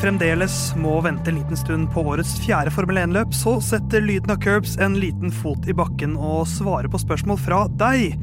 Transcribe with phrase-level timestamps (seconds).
[0.00, 4.38] Fremdeles må vente en liten stund på årets fjerde Formel 1-løp, så setter lyden av
[4.40, 8.14] curbs en liten fot i bakken og svarer på spørsmål fra deg.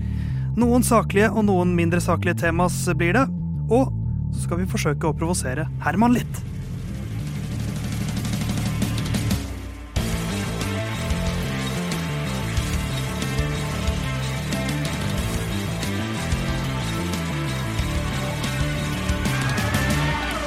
[0.58, 3.28] Noen saklige og noen mindre saklige temas blir det.
[3.70, 3.94] Og
[4.34, 6.42] så skal vi forsøke å provosere Herman litt.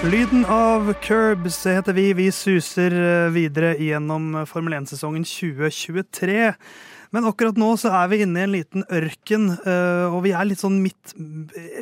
[0.04, 2.12] Lyden av Curbs heter vi.
[2.16, 2.94] Vi suser
[3.26, 6.52] eh, videre gjennom Formel 1-sesongen 2023.
[7.12, 10.46] Men akkurat nå så er vi inne i en liten ørken, eh, og vi er
[10.48, 11.12] litt sånn midt,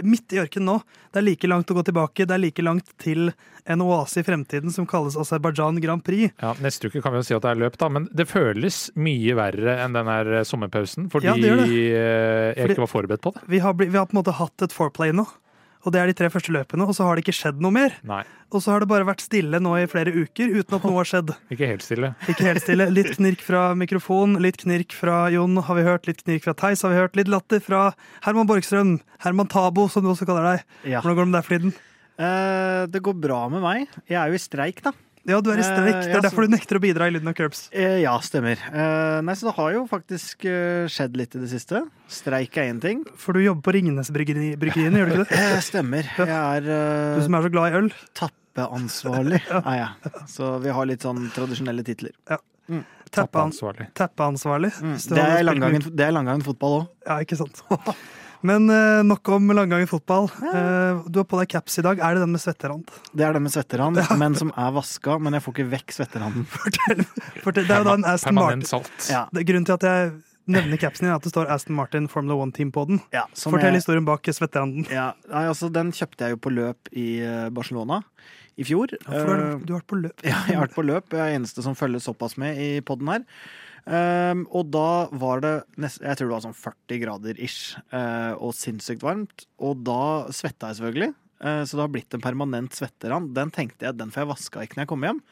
[0.02, 0.78] midt i ørken nå.
[1.14, 3.30] Det er like langt å gå tilbake, det er like langt til
[3.68, 6.32] en oase i fremtiden som kalles Aserbajdsjan Grand Prix.
[6.42, 8.88] Ja, Neste uke kan vi jo si at det er løp, da, men det føles
[8.98, 11.06] mye verre enn den her sommerpausen.
[11.12, 11.58] Fordi Ja, det det.
[11.60, 13.44] fordi jeg ikke var forberedt på det.
[13.52, 15.28] Vi har, vi har på en måte hatt et foreplay nå,
[15.84, 17.94] og det er de tre første løpene, og så har det ikke skjedd noe mer.
[18.08, 20.96] Nei, Og så har det bare vært stille nå i flere uker uten at noe
[20.98, 21.34] har skjedd.
[21.52, 22.14] ikke helt stille.
[22.32, 22.86] Ikke helt stille.
[22.90, 26.82] Litt knirk fra mikrofon, litt knirk fra Jon har vi hørt, litt knirk fra Theis
[26.82, 27.90] har vi hørt, litt latter fra
[28.24, 30.64] Herman Borgstrøm, Herman Tabo som du også kaller deg.
[30.94, 31.02] Ja.
[31.04, 31.76] Hvordan går det med deg for tiden?
[32.18, 33.84] Eh, det går bra med meg.
[34.08, 34.90] Jeg er jo i streik, da.
[35.28, 35.94] Ja, du er i streik.
[35.94, 37.66] Eh, Det er derfor du nekter å bidra i Lyden av Curbs.
[37.72, 38.56] Eh, ja, stemmer.
[38.72, 40.46] Eh, nei, så det har jo faktisk
[40.88, 41.82] skjedd litt i det siste.
[42.08, 43.04] Streik er én ting.
[43.20, 45.38] For du jobber på Ringnes Bryggeri- Bryggeriene, gjør du ikke det?
[45.38, 46.08] Eh, stemmer.
[46.16, 47.90] Jeg er Du som er så glad i øl.
[48.18, 50.12] tappeansvarlig, er jeg.
[50.32, 52.10] Så vi har litt sånn tradisjonelle titler.
[52.28, 53.86] Tappean- Tappeansvarlig.
[53.96, 54.72] Tappeansvarlig.
[54.84, 54.96] Mm.
[55.08, 56.88] Det er langgangen, det er langgangen fotball òg.
[57.06, 57.62] Ja, ikke sant.
[58.46, 60.28] Men uh, nok om langgangen fotball.
[60.42, 61.98] Uh, du har på deg caps i dag.
[61.98, 62.86] Er det den med svetterand?
[63.12, 65.16] Det er den med svetterand, men som er vaska.
[65.18, 66.46] Men jeg får ikke vekk svetteranden.
[66.54, 67.02] Fortell.
[67.42, 67.66] Fortell.
[67.68, 68.62] Det er jo da en Aston Martin.
[68.68, 68.94] Salt.
[69.10, 70.12] Ja, Det Grunnen til at jeg
[70.48, 73.02] nevner capsen din, er at det står Aston Martin Formula One Team på den.
[73.12, 74.86] ja, som Fortell jeg- historien bak svetteranden.
[74.88, 77.98] Ja, nei, altså Den kjøpte jeg jo på løp i eh, Barcelona
[78.58, 78.94] i fjor.
[78.96, 80.22] Ja, for du har, du har vært på løp.
[80.30, 81.12] Ja, jeg har vært på løp.
[81.12, 83.26] Jeg er eneste som følger såpass med i poden her.
[83.86, 88.34] Ehm, og da var det nest, Jeg tror det var sånn 40 grader ish, uh,
[88.36, 89.46] og sinnssykt varmt.
[89.62, 91.14] Og da svetta jeg selvfølgelig.
[91.44, 93.34] uh, så det har blitt en permanent svetterand.
[93.34, 95.22] Den tenkte jeg den får jeg vaska ikke når jeg kommer hjem.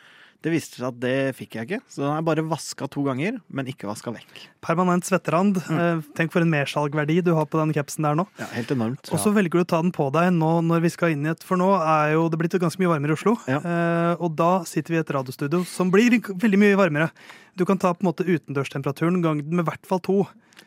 [0.44, 3.38] Det viste seg at det fikk jeg ikke, så den er bare vaska to ganger,
[3.48, 4.42] men ikke vaska vekk.
[4.64, 5.58] Permanent svetterand.
[5.66, 5.80] Mm.
[5.80, 8.26] Eh, tenk for en mersalgverdi du har på den capsen der nå.
[8.40, 9.10] Ja, Helt enormt.
[9.10, 11.32] Og så velger du å ta den på deg nå når vi skal inn i
[11.32, 13.36] et For nå er jo det blitt ganske mye varmere i Oslo.
[13.50, 13.58] Ja.
[13.58, 17.10] Eh, og da sitter vi i et radiostudio som blir veldig mye varmere.
[17.56, 20.20] Du kan ta på en måte utendørstemperaturen gang med i hvert fall to.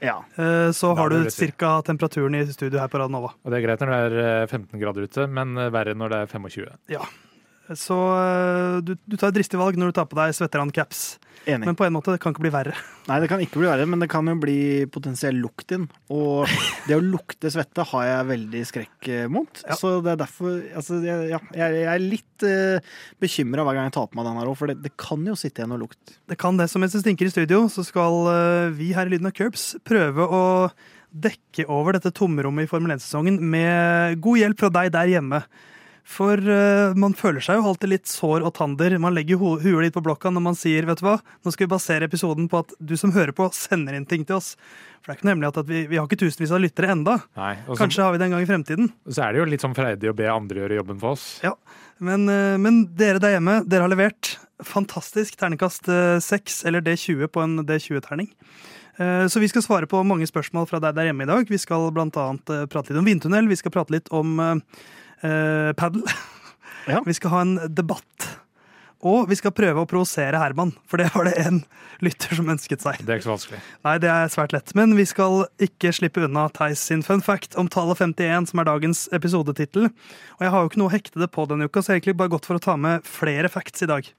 [0.04, 0.20] Ja.
[0.40, 1.24] Eh, så har du
[1.60, 1.80] ca.
[1.86, 3.36] temperaturen i studio her på Radnova.
[3.44, 6.24] Og det er greit når det er eh, 15 grader ute, men verre når det
[6.26, 6.70] er 25.
[7.78, 11.20] Så eh, du, du tar et dristig valg når du tar på deg svetteran-caps.
[11.48, 11.70] Enig.
[11.70, 12.74] Men på en måte, det kan ikke bli verre.
[13.10, 14.58] Nei, det kan ikke bli verre, men det kan jo bli
[14.92, 15.86] potensiell lukt inn.
[16.14, 16.50] Og
[16.88, 19.64] det å lukte svette har jeg veldig skrekk eh, mot.
[19.64, 19.78] Ja.
[19.80, 22.92] Så det er derfor altså, jeg, ja, jeg, jeg er litt uh,
[23.22, 25.38] bekymra hver gang jeg tar på meg den her òg, for det, det kan jo
[25.40, 26.18] sitte igjen noe lukt.
[26.30, 26.70] Det kan det.
[26.72, 29.72] Så mens det stinker i studio, så skal uh, vi her i Lyden av Curbs
[29.88, 30.44] prøve å
[31.10, 35.42] dekke over dette tomrommet i Formel 1-sesongen med god hjelp fra deg der hjemme.
[36.10, 38.96] For uh, man føler seg jo alltid litt sår og tander.
[39.02, 41.68] Man legger ho huet litt på blokka når man sier vet du hva, nå skal
[41.68, 44.56] vi basere episoden på at du som hører på, sender inn ting til oss.
[45.00, 47.20] For det er ikke noe at, at vi, vi har ikke tusenvis av lyttere enda.
[47.38, 48.92] Nei, så, Kanskje har vi det en gang i fremtiden.
[49.08, 51.28] så er det jo litt sånn freidig å be andre gjøre jobben for oss.
[51.46, 51.54] Ja,
[52.02, 57.28] men, uh, men dere der hjemme, dere har levert fantastisk terningkast eh, 6 eller D20
[57.28, 58.30] på en D20-terning.
[58.98, 61.50] Eh, Så vi skal svare på mange spørsmål fra deg der hjemme i dag.
[61.50, 64.40] Vi skal eh, prate litt om vindtunnel, vi skal prate litt om
[65.24, 66.06] uh, padel.
[66.90, 67.02] Ja.
[67.10, 68.30] Vi skal ha en debatt.
[69.00, 71.62] Og vi skal prøve å provosere Herman, for det var det en
[72.04, 72.98] lytter som ønsket seg.
[73.00, 73.60] Det er ikke så vanskelig.
[73.88, 74.74] Nei, det er svært lett.
[74.76, 78.68] Men vi skal ikke slippe unna Theis sin fun fact om tallet 51, som er
[78.68, 79.88] dagens episodetittel.
[79.88, 82.02] Og jeg har jo ikke noe å hekte det på denne uka, så jeg har
[82.02, 84.12] egentlig bare gått for å ta med flere facts i dag.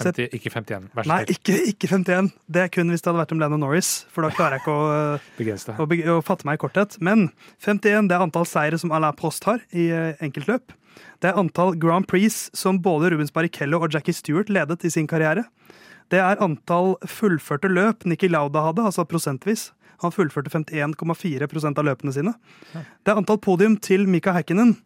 [0.00, 0.88] 50, ikke 51.
[0.96, 2.30] Vær så Nei, ikke, ikke 51.
[2.52, 4.74] Det er kun hvis det hadde vært om Lennon Norris, for da klarer jeg ikke
[4.74, 5.78] å, Begrense deg.
[5.80, 6.98] å, å fatte meg i korthet.
[7.04, 7.28] Men
[7.64, 10.74] 51 det er antall seire som Alain Prost har i eh, enkeltløp.
[11.20, 15.08] Det er antall Grand Prix som både Rubens Barrichello og Jackie Stewart ledet i sin
[15.10, 15.46] karriere.
[16.12, 19.70] Det er antall fullførte løp Nikki Lauda hadde, altså prosentvis.
[20.04, 22.34] Han fullførte 51,4% av løpene sine.
[22.72, 24.76] Det er antall podium til Mika Häkkinen.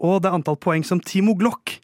[0.00, 1.78] Og det er antall poeng som Timo Glock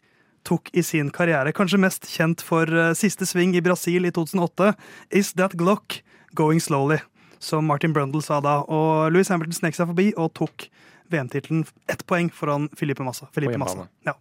[0.47, 1.53] tok i sin karriere.
[1.55, 4.73] Kanskje mest kjent for eh, siste sving i Brasil i 2008.
[5.19, 5.99] Is that Glock
[6.37, 7.01] going slowly?
[7.43, 8.61] Som Martin Brundle sa da.
[8.63, 10.69] Og Louis Hamilton snek seg forbi og tok
[11.11, 13.29] VM-tittelen ett poeng foran Filipe Massa.
[13.35, 13.85] Filipe hjemmebane.
[13.85, 14.07] Massa.
[14.07, 14.15] Ja.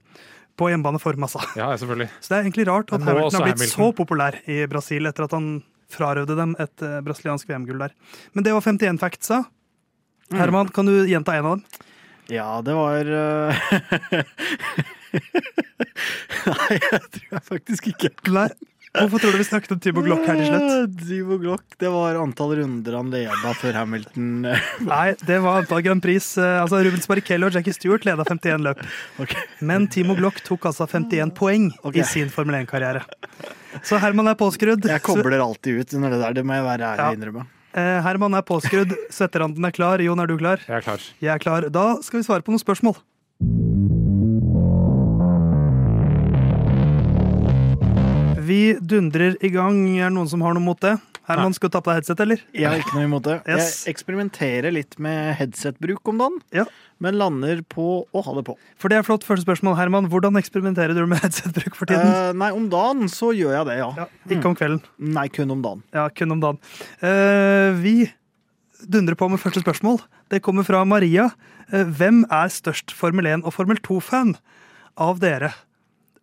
[0.56, 1.42] På hjemmebane for Massa.
[1.58, 2.10] Ja, selvfølgelig.
[2.20, 3.74] Så det er egentlig rart at Hamilton har blitt Hamilton.
[3.74, 5.50] så populær i Brasil etter at han
[5.92, 7.94] frarøvde dem et eh, brasiliansk VM-gull der.
[8.34, 9.44] Men det var 51 facts, da.
[10.30, 10.40] Mm.
[10.40, 11.84] Herman, kan du gjenta en av dem?
[12.32, 14.24] Ja, det var eh,
[16.50, 18.10] Nei, jeg tror jeg faktisk ikke.
[18.34, 18.48] Nei.
[18.96, 20.94] Hvorfor tror du vi snakket om Timo Glock her til slutt?
[21.02, 24.30] Tibo Timo Glock, det var antall runder han leda før Hamilton.
[24.92, 26.30] Nei, det var antall Grand Prix.
[26.40, 28.80] Eh, Altså, Rubens Barrichello og Jackie Stewart leda 51 løp.
[29.20, 29.42] Okay.
[29.60, 32.00] Men Timo Glock tok altså 51 poeng okay.
[32.00, 33.04] i sin Formel 1-karriere.
[33.84, 34.88] Så Herman er påskrudd.
[34.88, 37.18] Jeg kobler alltid ut under det der, det må jeg være ærlig Ja.
[37.20, 37.44] innrømme.
[37.76, 38.96] Eh, Herman er påskrudd.
[39.18, 40.00] Svetteranden er klar.
[40.00, 40.62] Jon, er du klar?
[40.64, 41.04] Jeg er klar.
[41.20, 41.68] Jeg er klar.
[41.68, 42.96] Da skal vi svare på noen spørsmål.
[48.46, 49.82] Vi dundrer i gang.
[49.98, 50.96] Er det noen som har noe mot det?
[51.26, 52.42] Herman, skal du ta på deg headset, eller?
[52.54, 53.40] Jeg har ikke noe imot det.
[53.50, 53.80] Yes.
[53.82, 56.64] Jeg eksperimenterer litt med headsetbruk om dagen, Ja.
[57.02, 58.54] men lander på å ha det på.
[58.78, 59.26] For det er flott.
[59.26, 60.06] Første spørsmål, Herman.
[60.12, 62.06] Hvordan eksperimenterer du med headsetbruk for tiden?
[62.06, 63.90] Uh, nei, om dagen så gjør jeg det, ja.
[64.04, 64.80] Ja, ikke om kvelden.
[65.18, 65.82] Nei, kun om dagen.
[65.96, 66.62] Ja, kun om dagen.
[67.02, 67.96] Uh, vi
[68.86, 69.98] dundrer på med første spørsmål.
[70.30, 71.32] Det kommer fra Maria.
[71.74, 74.36] Uh, hvem er størst Formel 1 og Formel 2-fan
[74.94, 75.56] av dere?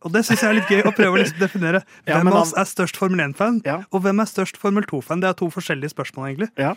[0.03, 1.83] Og det syns jeg er litt gøy å prøve å liksom definere.
[2.07, 3.79] Ja, Hvem men av oss er størst Formel 1-fan, Ja.
[3.91, 5.21] og hvem er størst Formel 2-fan?
[5.23, 6.49] Det er to forskjellige spørsmål, egentlig.
[6.59, 6.73] Ja.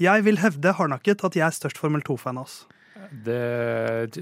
[0.00, 2.62] Jeg vil hevde hardnakket at jeg er størst Formel 2-fan av oss.
[3.12, 4.14] Det,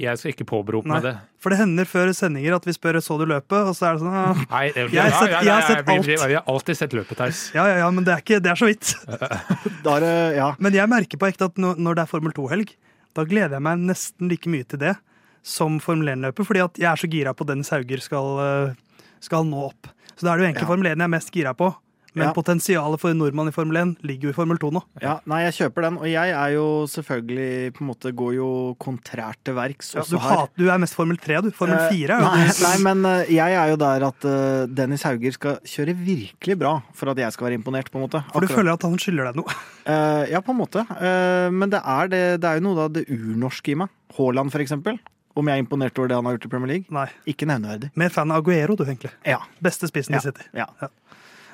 [0.00, 1.12] jeg skal ikke påberope meg det.
[1.42, 4.02] For det hender før sendinger at vi spør så du løpet, og så er det
[4.04, 6.06] sånn ah, Nei, det- Jeg har sett- jeg har sett alt.
[6.06, 7.40] Vi, vi har alltid sett løpet, Theis.
[7.54, 8.94] Ja, ja, ja, men det er, ikke, det er så vidt.
[9.84, 10.48] Da er det Ja.
[10.58, 12.72] Men jeg merker på ekte at når når det er Formel 2-helg,
[13.18, 14.94] da gleder jeg meg nesten like mye til det
[15.42, 18.74] som Formel 1-løper, fordi at jeg er så gira på at Dennis Hauger skal, eh,
[19.20, 19.86] skal nå opp.
[20.16, 20.72] Så da er det jo egentlig Ja.
[20.74, 21.74] Formel 1 jeg er mest gira på.
[22.12, 22.32] Men Ja.
[22.34, 24.80] potensialet for en nordmann i Formel 1 ligger jo i Formel 2 nå.
[25.00, 25.20] ja.
[25.30, 28.48] Nei, jeg kjøper den, og jeg er jo selvfølgelig på en måte Går jo
[28.82, 31.50] kontrært til verks Ja, du, hat, du er mest Formel 3, du.
[31.52, 34.66] Formel Eh, 4 er jo nei, nei, men eh, jeg er jo der at eh,
[34.66, 38.24] Dennis Hauger skal kjøre virkelig bra for at jeg skal være imponert, på en måte.
[38.32, 38.58] For du Akkurat.
[38.58, 39.54] føler at han skylder deg noe.
[39.86, 40.82] Eh, ja, på en måte.
[41.00, 43.88] Eh, men det er, det, det er jo noe av det urnorske i meg.
[44.18, 44.98] Haaland, for eksempel.
[45.38, 46.86] Om jeg er imponert over det han har gjort i Premier League?
[46.90, 47.06] Nei.
[47.30, 47.90] Ikke nevneverdig.
[48.00, 49.12] Mer fan av Aguero, du, egentlig.
[49.28, 49.38] Ja.
[49.62, 50.18] Beste spissen Ja.
[50.18, 50.46] i City.
[50.54, 50.66] ja.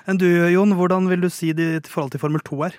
[0.07, 2.75] Enn du, Jon, hvordan vil du si det i forhold til Formel 2 er?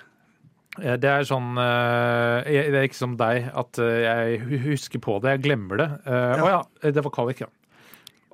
[0.82, 5.20] Eh, Det er sånn eh, Det er ikke som deg, at eh, jeg husker på
[5.22, 5.36] det.
[5.38, 5.90] Jeg glemmer det.
[6.08, 6.62] Å ja.
[6.82, 7.48] det var kvalik, ja.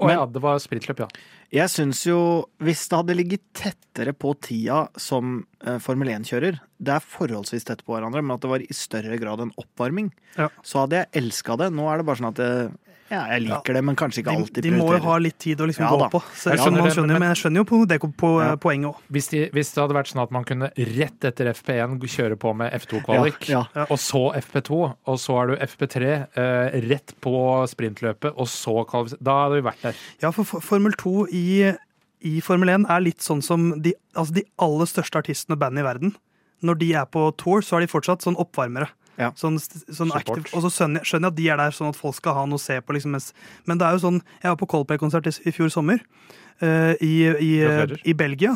[0.01, 1.07] Å Men- ja, det var sprintløp, ja.
[1.53, 6.93] Jeg syns jo, hvis det hadde ligget tettere på tida som eh, Formel 1-kjører, det
[6.95, 10.49] er forholdsvis tett på hverandre, men at det var i større grad en oppvarming, Ja.
[10.63, 11.71] så hadde jeg elska det.
[11.71, 12.71] Nå er det bare sånn at jeg,
[13.13, 15.61] ja, jeg liker det, men kanskje ikke De, alltid de må jo ha litt tid
[15.61, 16.07] å liksom Ja gå da.
[16.13, 16.21] på.
[16.33, 18.55] Så, Jeg skjønner man skjønner, men- men jeg skjønner jo på, det på, Ja.
[18.57, 18.97] poenget òg.
[19.11, 22.55] Hvis, de, hvis det hadde vært sånn at man kunne rett etter FP1 kjøre på
[22.55, 23.85] med F2-kvalik, Ja, ja.
[23.89, 27.33] og så FP2, og så er du FP3 eh, rett på
[27.69, 29.95] sprintløpet, og så kvalifisert Da hadde vi vært der.
[30.21, 31.73] Ja, for for Formel 2 i,
[32.23, 35.79] i Formel 1 er litt sånn som de, altså de aller største artistene og bandene
[35.83, 36.15] i verden.
[36.63, 38.87] Når de er på tour, så er de fortsatt sånn oppvarmere.
[39.19, 39.29] Ja.
[39.37, 42.33] Sånn, sånn aktiv, og så skjønner jeg, at de er der sånn at folk skal
[42.33, 42.95] ha noe å se på.
[42.97, 43.31] Liksom, mens,
[43.69, 45.99] men det er jo sånn Jeg var på Coldplay-konsert i, i fjor sommer
[46.63, 47.51] uh, i, i,
[48.09, 48.55] i Belgia.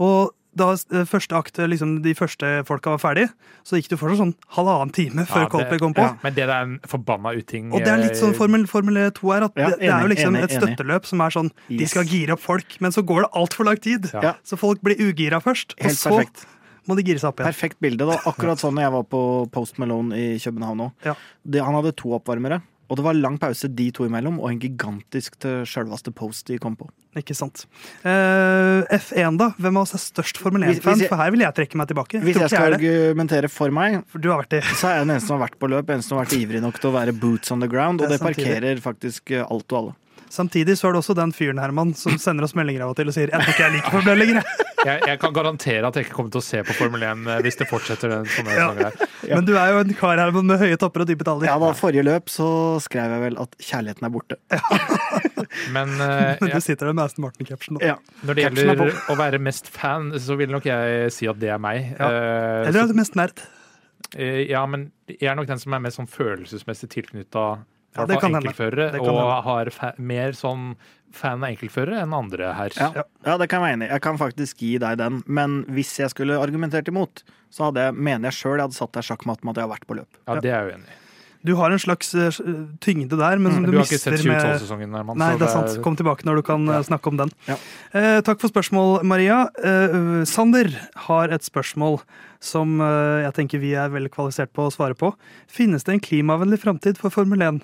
[0.00, 0.72] Og da
[1.06, 3.28] første akt, liksom, de første folka var ferdige,
[3.62, 6.02] så gikk det jo fortsatt sånn halvannen time før Ja, det- Coldplay kom på.
[6.02, 6.16] ja.
[6.24, 7.72] Men det er en forbanna uting.
[7.72, 10.00] Og det er litt sånn eh, Formel, Formel 2 er at Ja, det, det er
[10.02, 10.62] jo liksom enig, et enig.
[10.74, 13.76] støtteløp som er sånn De skal gire opp folk, men så går det altfor lang
[13.76, 14.10] tid.
[14.42, 16.46] Så folk blir ugira først, og Helt så perfekt.
[16.90, 17.52] Må de gire seg opp igjen.
[17.54, 18.08] Perfekt bilde.
[18.08, 19.22] da, Akkurat sånn jeg var på
[19.54, 21.08] Post Malone i København òg.
[21.08, 21.16] Ja.
[21.64, 25.38] Han hadde to oppvarmere, og det var lang pause de to imellom, og en gigantisk
[25.42, 26.88] til sjølveste Post de kom på.
[27.18, 27.64] Ikke sant.
[28.06, 29.48] Eh, F1, da?
[29.58, 31.00] Hvem av oss er størst Formel 1-fan?
[31.10, 32.20] For her vil jeg trekke meg tilbake.
[32.22, 35.48] Hvis jeg skal er argumentere for meg, For så er jeg den eneste som har
[35.48, 37.70] vært på løp, eneste som har vært ivrig nok til å være boots on the
[37.70, 39.96] ground, og Det det er parkerer faktisk alt og alle.
[40.30, 43.08] Samtidig så er det også den fyren Herman, som sender oss meldinger av og til
[43.10, 44.44] og sier 'jeg tror ikke jeg liker Formel 1 lenger'.
[44.86, 45.00] jeg».
[45.06, 47.56] jeg, kan garantere at jeg ikke kommer til å se på Formel 1 eh, hvis
[47.58, 48.68] det fortsetter den sånne Ja.
[48.78, 48.92] her.
[49.26, 49.34] Ja.
[49.34, 51.46] Men du er jo en kar Herman, med høye topper og dype taller.
[51.50, 54.36] Ja, da forrige løp så skrev jeg vel at kjærligheten er borte.
[55.74, 57.74] Men uh, Men ja, du sitter der med Aston Martin-capsen.
[57.76, 57.82] nå.
[57.84, 57.96] Ja.
[58.22, 61.50] når det er gjelder å være mest fan, så vil nok jeg si at det
[61.50, 61.96] er meg.
[61.98, 62.06] Ja.
[62.06, 63.42] Eh, Eller er du mest nerd?
[64.16, 67.60] Ja, men jeg er nok den som er mest sånn følelsesmessig tilknytta
[67.96, 69.42] Ja, det kan enkeltførere, Det kan og hende.
[69.48, 70.76] har fa mer sånn
[71.12, 72.70] fan av enkeltførere enn andre her.
[72.78, 73.02] Ja.
[73.26, 73.92] ja, det kan jeg være enig i.
[73.96, 75.22] Jeg kan faktisk gi deg den.
[75.26, 78.92] Men hvis jeg skulle argumentert imot, så hadde jeg, mener jeg sjøl jeg hadde satt
[78.94, 80.20] deg sjakkmatt med at jeg har vært på løp.
[80.28, 80.96] Ja, det er jeg uenig i.
[81.42, 82.28] Du har en slags eh,
[82.84, 85.16] tyngde der, men som Du du, har ikke sett med 2012-sesongen, Herman.
[85.18, 85.78] Nei, det er sant.
[85.82, 86.82] Kom tilbake når du kan eh, Ja.
[86.84, 87.30] snakke om den.
[87.48, 87.56] Ja.
[87.96, 89.48] Eh, takk for spørsmål, Maria.
[89.56, 90.68] Eh, Sander
[91.08, 92.02] har et spørsmål
[92.44, 95.14] som eh, jeg tenker vi er veldig kvalifisert på å svare på.
[95.48, 97.62] Finnes det en klimavennlig framtid for Formel 1?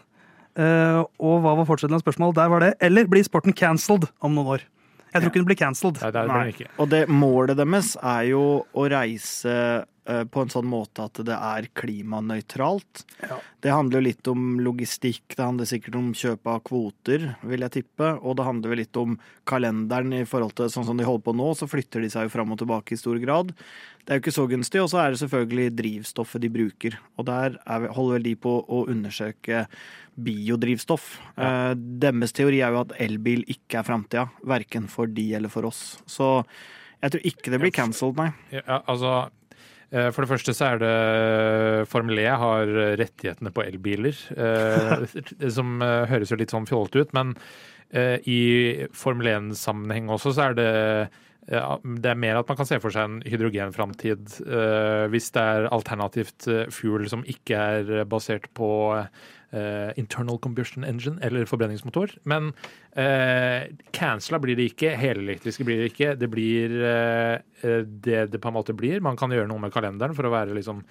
[0.57, 2.39] Eh, og hva var fortsettelsen av spørsmålet?
[2.39, 2.73] Der var det.
[2.85, 4.65] Eller blir sporten cancelled om noen år?
[5.13, 6.01] Jeg tror ikke den blir cancelled.
[6.03, 8.43] Nei, det det Og det målet deres er jo
[8.75, 13.03] å reise på en sånn måte at det er klimanøytralt.
[13.27, 13.39] Ja.
[13.65, 17.75] Det handler jo litt om logistikk, det handler sikkert om kjøp av kvoter, vil jeg
[17.81, 18.13] tippe.
[18.23, 19.17] Og det handler vel litt om
[19.49, 22.35] kalenderen i forhold til sånn som de holder på nå, så flytter de seg jo
[22.37, 23.51] fram og tilbake i stor grad.
[24.07, 26.99] Det er jo ikke så gunstig, og så er det selvfølgelig drivstoffet de bruker.
[27.19, 29.65] Og der er, vi- holder vel de på å undersøke
[30.17, 31.09] biodrivstoff.
[31.37, 35.67] Eh, deres teori er jo at elbil ikke er framtida, verken for de eller for
[35.69, 35.99] oss.
[36.09, 36.31] Så
[37.03, 38.31] jeg tror ikke det blir cancelled, nei.
[38.55, 39.33] Ja, altså eh,
[39.91, 40.95] for det første så er det
[41.91, 45.05] Formel E har rettighetene på elbiler, eh,
[45.57, 47.37] som eh, høres jo litt sånn fjollete ut, men
[47.95, 48.41] eh, i
[48.97, 50.73] Formel 1-sammenheng også så er det
[51.47, 55.69] det er mer at man kan se for seg en hydrogenframtid eh, hvis det er
[55.71, 58.71] alternativt eh, fuel som ikke er basert på
[59.57, 62.13] eh, internal combustion engine eller forbrenningsmotor.
[62.29, 62.53] Men
[62.97, 66.15] uh, cancela blir det ikke, helelektriske blir det ikke.
[66.21, 69.01] Det blir eh, eh, det det på en måte blir.
[69.05, 70.83] Man kan gjøre noe med kalenderen for å være liksom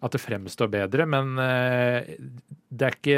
[0.00, 2.14] at det fremstår bedre, men eh,
[2.72, 3.16] det er ikke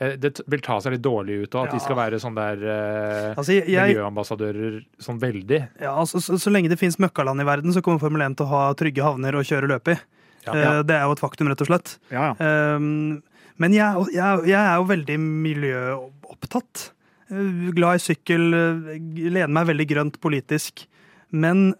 [0.00, 2.62] eh, det vil ta seg litt dårlig ut, og at de skal være sånn der
[2.64, 5.58] eh, Altså, jeg, miljøambassadører sånn veldig.
[5.82, 8.48] ja, altså, så, så lenge det finnes møkkaland i verden, så kommer Formel 1 til
[8.48, 9.98] å ha trygge havner å kjøre løp i.
[10.46, 10.54] Ja.
[10.54, 11.98] Eh, Det er jo et faktum, rett og slett.
[12.14, 12.52] Ja, ja.
[12.78, 13.18] Um,
[13.58, 16.84] men jeg, jeg, jeg er jo veldig miljøopptatt.
[17.32, 18.92] Eh, Glad i sykkel, eh,
[19.28, 20.86] lener meg veldig grønt politisk.
[21.34, 21.72] Men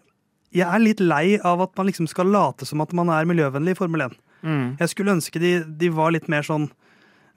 [0.55, 3.77] jeg er litt lei av at man liksom skal late som at man er miljøvennlig
[3.77, 4.19] i Formel 1.
[4.43, 4.67] Mm.
[4.79, 6.69] Jeg skulle ønske de, de var litt mer sånn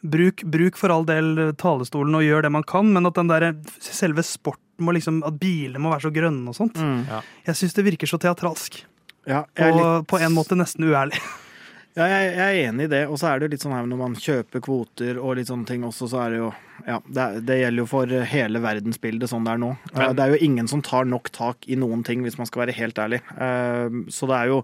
[0.02, 3.44] Bruk, bruk for all del talestolen og gjør det man kan, men at den der,
[3.86, 6.74] selve sporten må liksom, at bilene må være så grønne og sånt.
[6.74, 7.04] Mm.
[7.46, 8.80] Jeg syns det virker så teatralsk.
[9.30, 11.22] Ja, jeg er Og litt på en måte nesten uærlig.
[11.94, 13.00] Ja, jeg, jeg er enig i det.
[13.12, 15.68] Og så er det jo litt sånn her når man kjøper kvoter og litt sånne
[15.68, 16.50] ting også, så er det jo
[16.86, 19.68] Ja, det, det gjelder jo for hele verdensbildet sånn det er nå.
[19.92, 22.48] Eh, Men- det er jo ingen som tar nok tak i noen ting, hvis man
[22.48, 23.20] skal være helt ærlig.
[23.36, 24.62] Eh, Så det er jo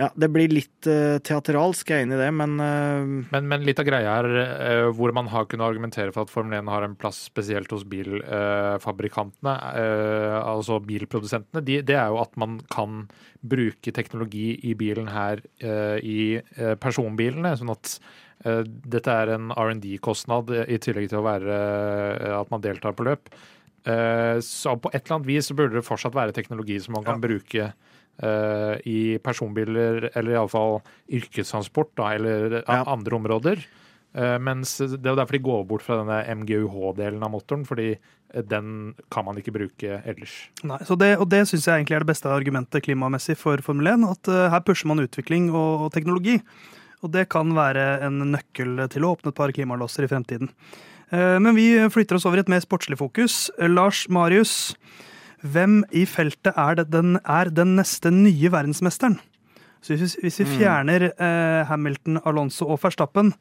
[0.00, 3.10] Ja, det blir litt uh, teateralsk, jeg er enig i det, men uh...
[3.34, 6.56] Men, men litt av greia er uh, hvor man har kunnet argumentere for at Formel
[6.56, 12.32] 1 har en plass spesielt hos bilfabrikantene, eh, altså bilprodusentene, de, det er jo at
[12.40, 13.04] man kan
[13.40, 17.52] bruke teknologi i bilen her eh, i eh, personbilene.
[17.60, 17.94] sånn at
[18.44, 23.08] eh, dette er en R&D-kostnad i tillegg til å være eh, at man deltar på
[23.08, 23.32] løp.
[23.88, 27.22] Eh, så på et eller annet vis burde det fortsatt være teknologi som man kan
[27.22, 27.78] bruke eh,
[28.84, 32.82] i personbiler, eller iallfall yrkestransport, da, eller Ja.
[32.86, 33.62] andre områder.
[34.14, 37.92] Eh, mens Det er derfor de går bort fra denne MGUH-delen av motoren, fordi
[38.34, 40.48] eh, den kan man ikke bruke ellers.
[40.64, 43.86] Nei, så det, og det syns jeg egentlig er det beste argumentet klimamessig for Formel
[43.86, 44.04] 1.
[44.10, 46.40] At eh, her pusher man utvikling og, og teknologi.
[47.02, 50.50] Og det kan være en nøkkel til å åpne et par klimalåser i fremtiden.
[51.12, 53.46] Eh, men vi flytter oss over i et mer sportslig fokus.
[53.60, 54.74] Eh, Lars Marius,
[55.42, 59.18] hvem i feltet er, det den, er den neste nye verdensmesteren?
[59.80, 63.32] Så hvis, hvis vi fjerner eh, Hamilton, Alonso og Verstappen,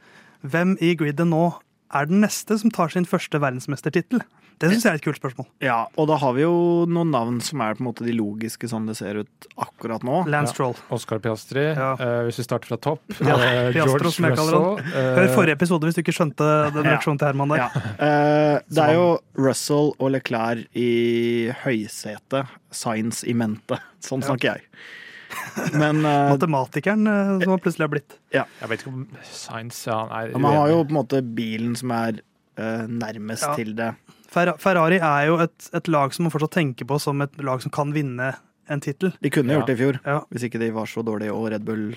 [0.41, 1.49] hvem i gridet nå
[1.91, 4.23] er den neste som tar sin første verdensmestertittel?
[4.59, 5.45] Det syns jeg er et kult spørsmål.
[5.63, 6.51] Ja, og da har vi jo
[6.91, 10.17] noen navn som er på en måte de logiske sånn det ser ut akkurat nå.
[10.27, 10.55] Lance Ja.
[10.57, 10.75] Stroll.
[10.91, 11.93] Oscar Piastri, Ja.
[11.95, 12.99] Uh, hvis vi starter fra topp.
[13.23, 16.91] Ja, Uh, kaller Russell, eh, Hør forrige episode hvis du ikke skjønte den Ja.
[16.97, 17.57] reaksjonen til Herman der.
[17.63, 17.69] Ja.
[18.09, 19.07] Eh, det er jo
[19.39, 22.47] Russell og Leclerc i høysetet.
[22.71, 23.79] Science i mente.
[24.03, 24.67] Sånn snakker jeg.
[25.77, 28.15] Men uh, Matematikeren uh, som han plutselig har blitt.
[28.33, 31.91] Jeg vet ikke om Science ja, nei, man har jo på en måte bilen som
[31.95, 32.19] er
[32.59, 33.55] uh, nærmest Ja.
[33.55, 33.91] til det.
[34.29, 37.61] Fer Ferrari er jo et, et lag som man fortsatt tenker på som et lag
[37.63, 38.29] som kan vinne
[38.69, 39.11] en tittel.
[39.21, 40.19] De kunne gjort det i fjor, Ja.
[40.29, 41.87] hvis ikke de var så dårlige og Red Bull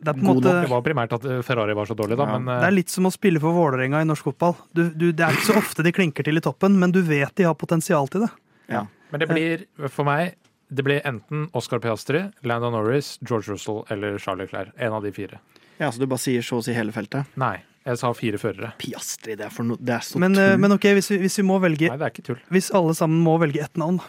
[0.00, 2.38] Det er på måte Det var primært at eh, Ferrari var så dårlig, da, Ja.
[2.38, 4.54] men eh, det er litt som å spille for Vålerenga i norsk fotball.
[4.72, 7.34] Du, du, det er ikke så ofte de klinker til i toppen, men du vet
[7.36, 8.30] de har potensial til det.
[8.72, 8.86] Ja.
[9.12, 10.36] Men det blir, for meg,
[10.72, 14.72] det blir enten Oscar Piastri, Landon Norris, George Russell eller Charlie Clair.
[14.78, 15.40] En av de fire.
[15.80, 17.28] Ja, så du bare sier så å si hele feltet.
[17.36, 17.58] Nei,
[17.90, 18.72] jeg sa fire førere.
[18.80, 20.62] Piastri, det er, for no, det er så Men, eh, tull.
[20.64, 22.40] men ok, hvis vi, hvis vi må velge Nei, det er ikke tull.
[22.54, 24.00] Hvis alle sammen må velge ett navn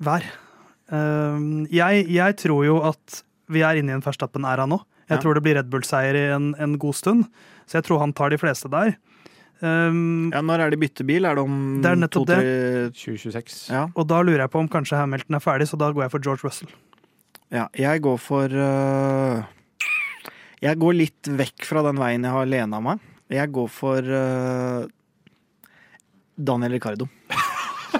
[0.00, 1.42] hver eh,
[1.74, 4.78] jeg, jeg tror jo at vi er inne i en Verstappen-æra nå.
[5.10, 5.22] Jeg Ja.
[5.24, 7.24] tror det blir Red Bull-seier i en, en god stund,
[7.66, 8.92] så jeg tror han tar de fleste der.
[9.60, 11.26] Um, ja, når er det byttebil?
[11.28, 13.56] Er det om Det er nettopp to-tre 2026.
[13.74, 13.82] Ja.
[13.92, 16.22] Og da lurer jeg på om kanskje Hamilton er ferdig, så da går jeg for
[16.24, 16.70] George Russell.
[17.52, 17.66] ja.
[17.76, 19.42] Jeg går for uh,
[20.62, 23.02] Jeg går litt vekk fra den veien jeg har lena meg.
[23.30, 24.86] Jeg går for uh,
[26.34, 27.06] Daniel Ricardo.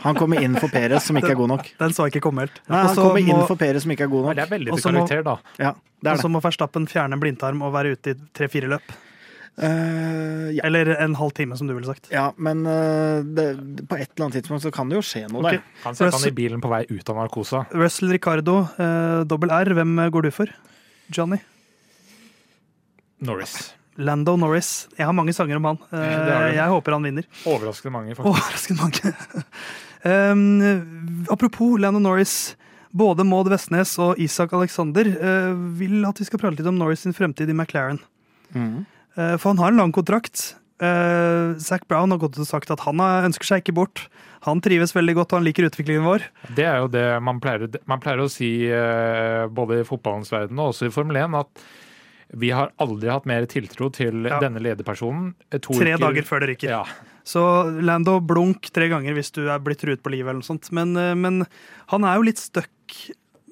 [0.00, 1.68] Han kommer inn for Perez, som ikke er god nok.
[1.80, 2.58] Den så jeg ikke komme helt.
[2.70, 4.36] Nei, han så kommer inn må- for Perez, som ikke er god nok.
[4.38, 5.36] det er veldig til karakter, da.
[5.60, 8.94] Ja, det Og så må Verstappen fjerne en blindtarm og være ute i tre-fire løp.
[9.60, 10.62] Uh, ja.
[10.64, 12.08] Eller en halv time, som du ville sagt.
[12.14, 13.48] ja, men uh, det,
[13.90, 15.58] på et eller annet tidspunkt så kan det jo skje noe okay.
[15.58, 15.82] der.
[15.84, 17.66] Han setter han i bilen på vei ut av narkosa.
[17.74, 20.54] Russell Ricardo, uh, dobbel R, hvem går du for?
[21.12, 21.42] Johnny?
[23.20, 23.74] Norris.
[23.98, 24.88] Lando Norris.
[24.96, 25.80] Jeg har mange sanger om han.
[25.92, 27.26] Eh, jeg håper han vinner.
[27.48, 28.30] Overraskende mange, faktisk.
[28.30, 29.44] Overraskende mange.
[30.04, 32.54] um, apropos Lando Norris.
[32.90, 37.04] Både Maud Vestnes og Isak Alexander uh, vil at vi skal prate litt om Norris
[37.06, 38.00] sin fremtid i McLaren.
[38.50, 38.80] Mm.
[39.14, 40.56] Uh, for han har en lang kontrakt.
[40.80, 44.08] Uh, Zac Brown har gått og sagt at han ønsker seg ikke bort.
[44.48, 46.24] Han trives veldig godt og han liker utviklingen vår.
[46.56, 48.48] Det er jo det man pleier, man pleier å si
[49.52, 51.66] både i fotballens verden og også i Formel 1, at
[52.32, 54.38] vi har aldri hatt mer tiltro til Ja.
[54.40, 55.34] denne lederpersonen.
[55.50, 56.68] eh, to Tre uker- dager før det ryker.
[56.70, 56.84] Ja.
[57.24, 57.42] Så
[57.82, 60.70] Lando, blunk tre ganger hvis du er blitt truet på livet eller noe sånt.
[60.72, 61.46] Men, eh, men
[61.88, 62.68] han er jo litt stuck.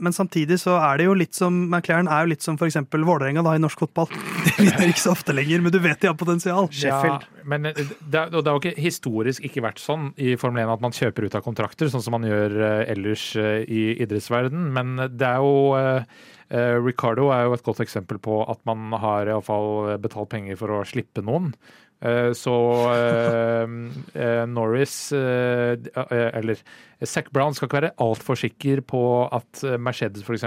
[0.01, 2.77] Men samtidig så er det jo litt som McLaren er jo litt som f.eks.
[2.87, 4.07] Vålerenga da, i norsk fotball.
[4.57, 6.69] De vinner ikke så ofte lenger, men du vet de har potensial.
[6.71, 7.25] Sheffield.
[7.27, 10.63] Ja, men det, er- og det har jo ikke historisk ikke vært sånn i Formel
[10.63, 13.97] 1 at man kjøper ut av kontrakter, sånn som man gjør eh, ellers eh, i
[13.99, 14.71] idrettsverden.
[14.73, 16.05] Men det er jo
[16.51, 20.79] eh, Ricardo er jo et godt eksempel på at man har iallfall betalt penger for
[20.79, 21.53] å slippe noen.
[22.01, 22.53] Eh, Så
[22.95, 23.67] eh,
[24.15, 26.61] eh, Norris, eh, eh, eller
[27.03, 29.03] Zac Brown, skal ikke være altfor sikker på
[29.35, 30.47] at Mercedes f.eks.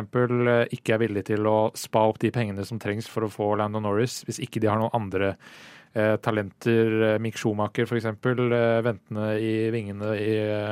[0.71, 3.83] ikke er villig til å spa opp de pengene som trengs for å få Lando
[3.83, 5.35] Norris, hvis ikke de har noen andre
[6.23, 10.29] talenter, Mick Schumacher f.eks., eh, ventende i vingene i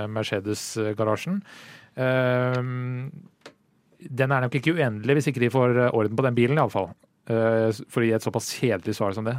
[0.07, 1.41] Mercedes-garasjen.
[4.00, 6.58] Eh, Den er nok ikke uendelig hvis ikke de får eh, orden på den bilen,
[6.58, 6.91] iallfall.
[7.29, 9.36] For å gi et såpass kjedelig svar som det.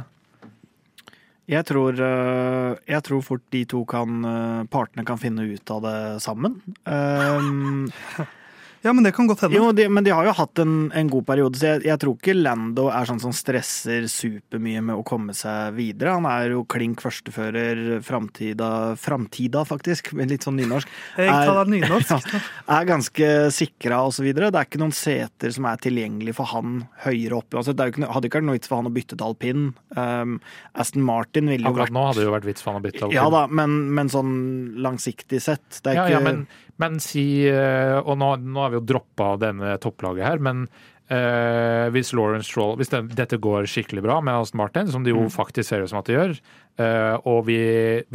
[1.51, 5.81] Jeg tror, eh, jeg tror fort de to kan eh, Partene kan finne ut av
[5.83, 6.61] det sammen.
[6.85, 7.89] Um,
[8.81, 9.57] Ja, men det kan godt hende.
[9.57, 12.15] jo, de, men de har jo hatt en, en god periode, så jeg, jeg tror
[12.17, 16.15] ikke Lando er sånn som stresser supermye med å komme seg videre.
[16.17, 20.89] Han er jo klink førstefører, framtida, framtida faktisk, med litt sånn nynorsk.
[21.21, 22.33] Jeg det nynorsk.
[22.71, 24.49] Er ganske sikra og så videre.
[24.53, 27.57] Det er ikke noen seter som er tilgjengelig for han høyere opp.
[27.59, 29.27] Altså, det er jo ikke, hadde ikke vært noe vits for han å bytte til
[29.27, 29.69] alpin.
[29.97, 30.39] Um,
[30.81, 32.85] Aston Martin ville jo Akkurat vært nå hadde det jo vært vits for han å
[32.87, 33.11] bytte.
[33.13, 34.33] Ja da, men, men sånn
[34.81, 35.67] langsiktig sett.
[35.81, 36.45] Det er Ja, ikke ja, men,
[36.81, 40.65] men si eh, Og nå, nå har vi jo droppa denne topplaget her, men
[41.11, 45.11] Uh, hvis Lawrence Stroll Hvis det, dette går skikkelig bra med Aston Martin, som det
[45.11, 46.31] jo faktisk ser ut som at det gjør,
[46.79, 47.57] uh, og vi,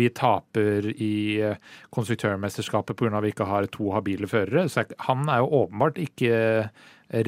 [0.00, 1.10] vi taper i
[1.92, 3.10] konstruktørmesterskapet pga.
[3.18, 6.38] at vi ikke har to habile førere, så jeg, han er jo åpenbart ikke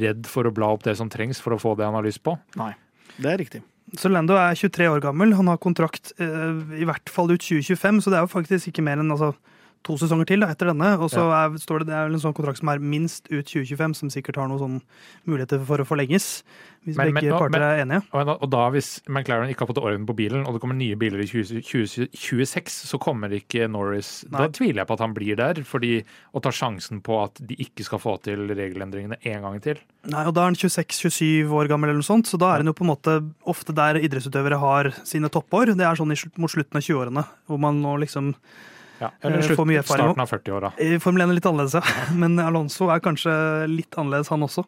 [0.00, 2.24] redd for å bla opp det som trengs for å få det han har lyst
[2.24, 2.38] på.
[2.56, 2.72] Nei,
[3.18, 3.60] det er riktig.
[3.96, 5.36] Så Lando er 23 år gammel.
[5.36, 8.88] Han har kontrakt uh, i hvert fall ut 2025, så det er jo faktisk ikke
[8.88, 9.34] mer enn altså,
[9.86, 10.94] to sesonger til da, etter denne.
[11.00, 13.46] Og så er, står det, det er vel en sånn kontrakt som er minst ut
[13.46, 14.80] 2025, som sikkert har noen sånn
[15.28, 16.42] muligheter for å forlenges.
[16.86, 18.02] Hvis Men- begge men- parter men- er enige.
[18.14, 20.94] Og og da hvis McLaren ikke har fått orden på bilen, og det kommer nye
[20.96, 25.36] biler i 20, 2026, så kommer ikke Norris Da tviler jeg på at han blir
[25.36, 29.60] der, fordi å ta sjansen på at de ikke skal få til regelendringene en gang
[29.60, 29.78] til.
[30.06, 32.66] Nei, og Da er han 26-27 år gammel, eller noe sånt, så da er han
[32.66, 35.74] jo på en måte ofte der idrettsutøvere har sine toppår.
[35.76, 38.34] Det er sånn i, mot slutten av 20-årene, hvor man nå liksom
[39.00, 40.72] Ja, Eh, eller slutt, får mye erfaring starten av 40-åra.
[40.82, 41.82] I Formel 1 er litt annerledes, ja.
[42.22, 43.34] Men Alonso er kanskje
[43.70, 44.64] litt annerledes, han også.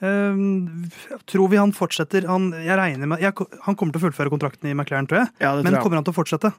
[0.00, 4.30] Jeg tror vi han fortsetter han, jeg regner med, jeg, han kommer til å fullføre
[4.32, 5.32] kontrakten i McLaren, tror jeg.
[5.42, 5.84] Ja, det Men tror jeg.
[5.86, 6.52] kommer han til å fortsette?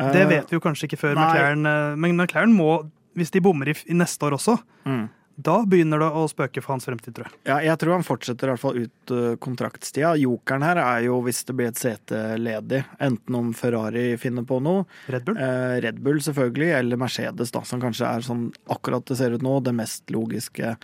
[0.00, 1.28] Eh, Det vet vi jo kanskje ikke før nei.
[1.28, 2.70] McLaren eh, Men McLaren må,
[3.18, 5.08] hvis de bommer i, i neste år også, Mm.
[5.46, 7.36] Da begynner det å spøke for hans fremtid, tror jeg.
[7.48, 10.14] Ja, jeg tror han fortsetter i hvert fall ut uh, kontraktstida.
[10.20, 12.82] Jokeren her er jo hvis det blir et sete ledig.
[13.02, 15.38] Enten om Ferrari finner på noe, Red Bull?
[15.40, 19.44] eh, Red Bull selvfølgelig, eller Mercedes, da, som kanskje er sånn akkurat det ser ut
[19.46, 20.76] nå, det mest logiske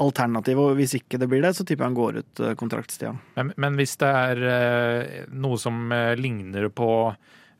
[0.00, 0.62] alternativet.
[0.62, 3.14] Og hvis ikke det blir det, så tipper jeg han går ut uh, kontraktstida.
[3.36, 6.90] Men, men hvis det er eh, noe som eh, ligner på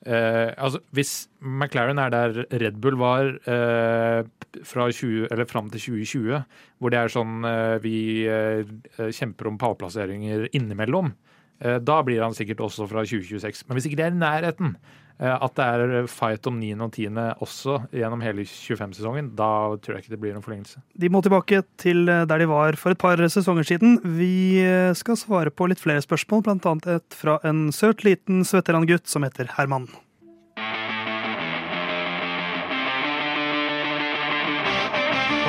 [0.07, 4.23] eh, altså Hvis McLaren er der Red Bull var eh,
[4.67, 6.41] fra 20, eller fram til 2020,
[6.79, 7.97] hvor det er sånn eh, vi
[8.29, 8.65] eh,
[8.99, 11.13] kjemper om pallplasseringer innimellom,
[11.61, 13.67] eh, da blir han sikkert også fra 2026.
[13.69, 14.75] Men hvis ikke det er i nærheten,
[15.21, 16.71] at det er fight om 9.
[16.81, 17.09] og 10.
[17.45, 19.51] også gjennom hele 25-sesongen, da
[19.83, 20.81] tror jeg ikke det blir noen forlengelse.
[20.97, 23.99] De må tilbake til eh, der de var for et par sesonger siden.
[24.17, 29.11] Vi eh, skal svare på litt flere spørsmål, annet et fra en søt liten veterangutt
[29.11, 29.91] som heter Herman.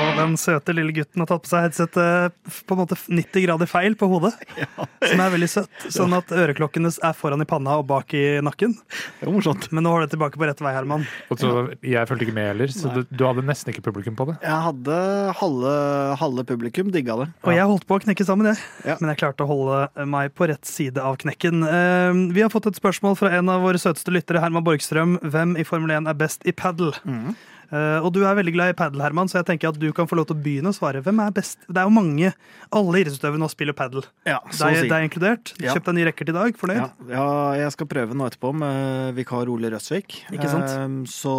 [0.02, 2.34] Og den søte lille gutten har tatt på seg headsetet
[2.66, 4.32] på en måte 90 grader feil på hodet.
[5.10, 5.84] Som er veldig søtt.
[5.92, 8.74] Sånn at øreklokkene er foran i panna og bak i nakken.
[9.20, 9.68] Det var morsomt.
[9.74, 11.04] Men nå har du tilbake på rett vei, Herman.
[11.32, 11.52] Og så,
[11.86, 14.38] jeg fulgte ikke med heller, så du, du hadde nesten ikke publikum på det.
[14.44, 14.98] Jeg hadde
[15.42, 15.74] halve,
[16.22, 17.28] halve publikum digga det.
[17.46, 18.62] Og jeg holdt på å knekke sammen, jeg.
[18.88, 18.98] Ja.
[19.02, 21.62] Men jeg klarte å holde meg på rett side av knekken.
[21.68, 25.18] Eh, Vi har fått et spørsmål fra en av våre søteste lyttere, Herman Borgstrøm.
[25.22, 26.94] Hvem i Formel 1 er best i padel?
[27.06, 27.34] Mhm.
[27.72, 30.08] Eh, og du er veldig glad i padel, Herman, så jeg tenker at du kan
[30.10, 31.00] få lov til å begynne å svare.
[31.04, 31.58] Hvem er best?
[31.68, 32.32] Det er jo mange.
[32.72, 34.04] Alle idrettsutøvere nå spiller padel.
[34.28, 34.90] Ja, Deg, si.
[34.92, 35.54] deg inkludert.
[35.62, 35.72] Ja.
[35.72, 36.58] Kjøpt deg ny racket i dag.
[36.60, 36.82] Fornøyd?
[36.82, 37.26] Ja, ja,
[37.62, 40.18] jeg skal prøve nå etterpå med vikar Ole Røsvik.
[40.34, 40.68] Ikke sant?
[40.76, 41.32] Ehm, Så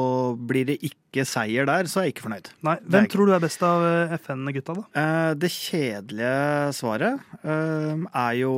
[0.49, 2.49] blir det ikke seier der, så er jeg ikke fornøyd.
[2.65, 4.85] Nei, Hvem tror du er best av eh, FN-gutta, da?
[4.97, 8.53] Eh, Det kjedelige svaret ehm, er jo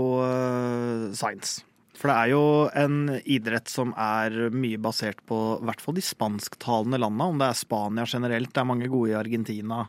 [1.14, 1.64] science.
[2.06, 2.42] For det er jo
[2.78, 7.32] en idrett som er mye basert på i hvert fall de spansktalende landene.
[7.34, 9.80] Om det er Spania generelt, det er mange gode i Argentina.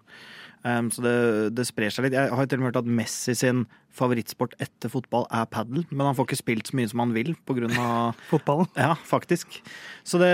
[0.65, 1.13] Um, så det,
[1.59, 2.17] det sprer seg litt.
[2.17, 6.09] Jeg har til og med hørt at Messi sin favorittsport etter fotball er padel, men
[6.09, 7.35] han får ikke spilt så mye som han vil
[7.77, 8.73] av Fotballen?
[8.81, 9.61] Ja, faktisk.
[10.01, 10.33] Så det,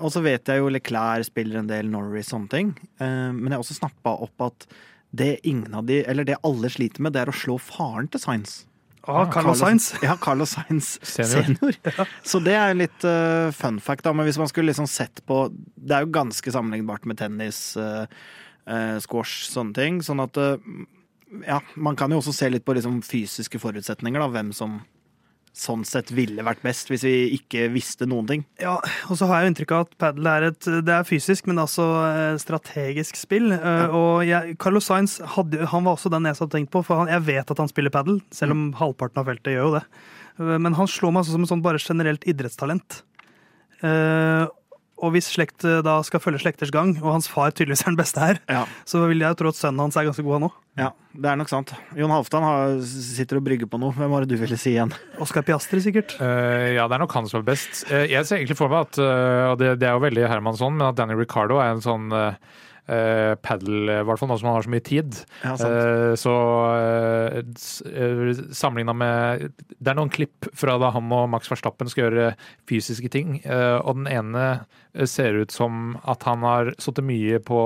[0.00, 2.72] og så vet jeg jo Leclerc spiller en del Norris, sånne ting.
[3.04, 4.70] Um, men jeg har også snappa opp at
[5.12, 8.24] det ingen av de, eller det alle sliter med, det er å slå faren til
[8.24, 8.62] Sainz.
[9.08, 9.94] Ah, Carlos Sainz.
[10.04, 11.44] Ja, Carlos Sainz Senior.
[11.44, 11.78] senior.
[12.30, 14.12] Så det er litt uh, fun fact, da.
[14.12, 18.04] Men hvis man skulle liksom sett på Det er jo ganske sammenlignbart med tennis, uh,
[18.68, 20.02] uh, squash, sånne ting.
[20.04, 20.36] Sånn at
[21.44, 24.28] Ja, man kan jo også se litt på liksom fysiske forutsetninger, da.
[24.36, 24.78] Hvem som
[25.58, 28.44] sånn sett ville vært best, hvis vi ikke visste noen ting.
[28.62, 28.76] Ja,
[29.10, 31.58] og så har jeg jo inntrykk av at padel er et Det er fysisk, men
[31.62, 33.50] altså eh, strategisk spill.
[33.56, 33.88] Ja.
[33.90, 37.10] Og jeg, Carlos Sainz hadde, han var også den jeg hadde tenkt på, for han,
[37.12, 39.84] jeg vet at han spiller padel, selv om halvparten av feltet gjør jo det.
[40.38, 43.02] Eh, Men han slår meg altså som et sånn bare generelt idrettstalent.
[43.82, 44.46] Eh,
[44.98, 47.98] Og hvis slekt eh, da skal følge slekters gang, og hans far tydeligvis er den
[48.00, 48.64] beste her, Ja.
[48.88, 50.56] så vil jeg tro at sønnen hans er ganske god, han òg.
[50.78, 51.72] ja, det er nok sant.
[51.98, 53.94] Jon Halvdan sitter og brygger på noe.
[53.94, 54.92] Hvem var det du ville si igjen?
[55.22, 56.16] Oscar Piastri, sikkert.
[56.20, 57.84] Uh, ja, det er nok han som er best.
[57.90, 58.98] Eh, jeg ser egentlig for meg at,
[59.52, 62.34] og det, det er jo veldig Hermansson, men at Danny Ricardo er en sånn uh,
[63.44, 65.18] padel, i hvert fall nå som man har så mye tid.
[65.42, 65.54] Ja.
[65.54, 66.34] Eh, så
[66.78, 72.30] uh, sammenligna med Det er noen klipp fra da han og Max Verstappen skal gjøre
[72.68, 74.44] fysiske ting, uh, og den ene
[74.94, 77.60] eh, ser ut som at han har sittet mye på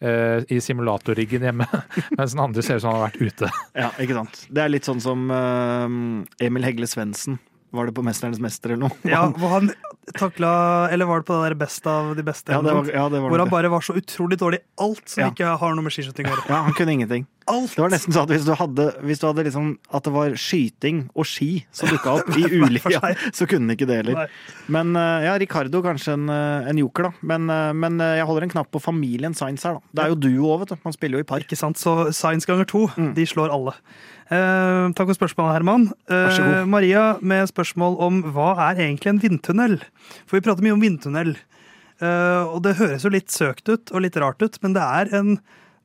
[0.00, 1.68] eh, i simulatorriggen hjemme,
[2.18, 3.52] mens den andre ser ut som han har vært ute.
[3.78, 4.42] Ja, ikke sant.
[4.48, 7.40] Det er litt sånn som eh, Emil Hegle Svendsen.
[7.70, 8.96] Var det på 'Mesternes mester' eller noe?
[9.04, 9.70] Ja, hvor han
[10.16, 12.52] takla Eller var det på det der best av de beste?
[12.52, 15.04] Ja, det var, ja, det var Hvor han bare var så utrolig dårlig i alt
[15.08, 15.30] som Ja.
[15.30, 16.46] ikke har noe med skiskyting å gjøre.
[16.48, 17.26] Ja, han kunne ingenting.
[17.48, 17.72] Alt!
[17.74, 20.34] Det var nesten sånn at hvis du hadde, hvis du hadde liksom At det var
[20.38, 23.00] skyting og ski som dukka opp i ulike ja.
[23.32, 24.28] Så kunne ikke det heller.
[24.68, 27.12] Men eh, ja, Ricardo kanskje en, eh, en joker, da.
[27.32, 29.82] Men, eh, men jeg holder en knapp på familien Science her, da.
[29.94, 30.80] Det er jo duo òg, vet du.
[30.84, 31.40] Man spiller jo i par.
[31.44, 31.80] Ikke sant?
[31.80, 33.12] Så Science ganger to, Mm.
[33.14, 33.72] de slår alle.
[34.30, 35.84] Eh, takk for spørsmålet, Herman.
[36.10, 39.78] Eh, Maria med spørsmål om hva er egentlig en vindtunnel?
[40.26, 41.36] For vi prater mye om vindtunnel.
[42.00, 45.14] Eh, og det høres jo litt søkt ut og litt rart ut, men det er
[45.18, 45.38] en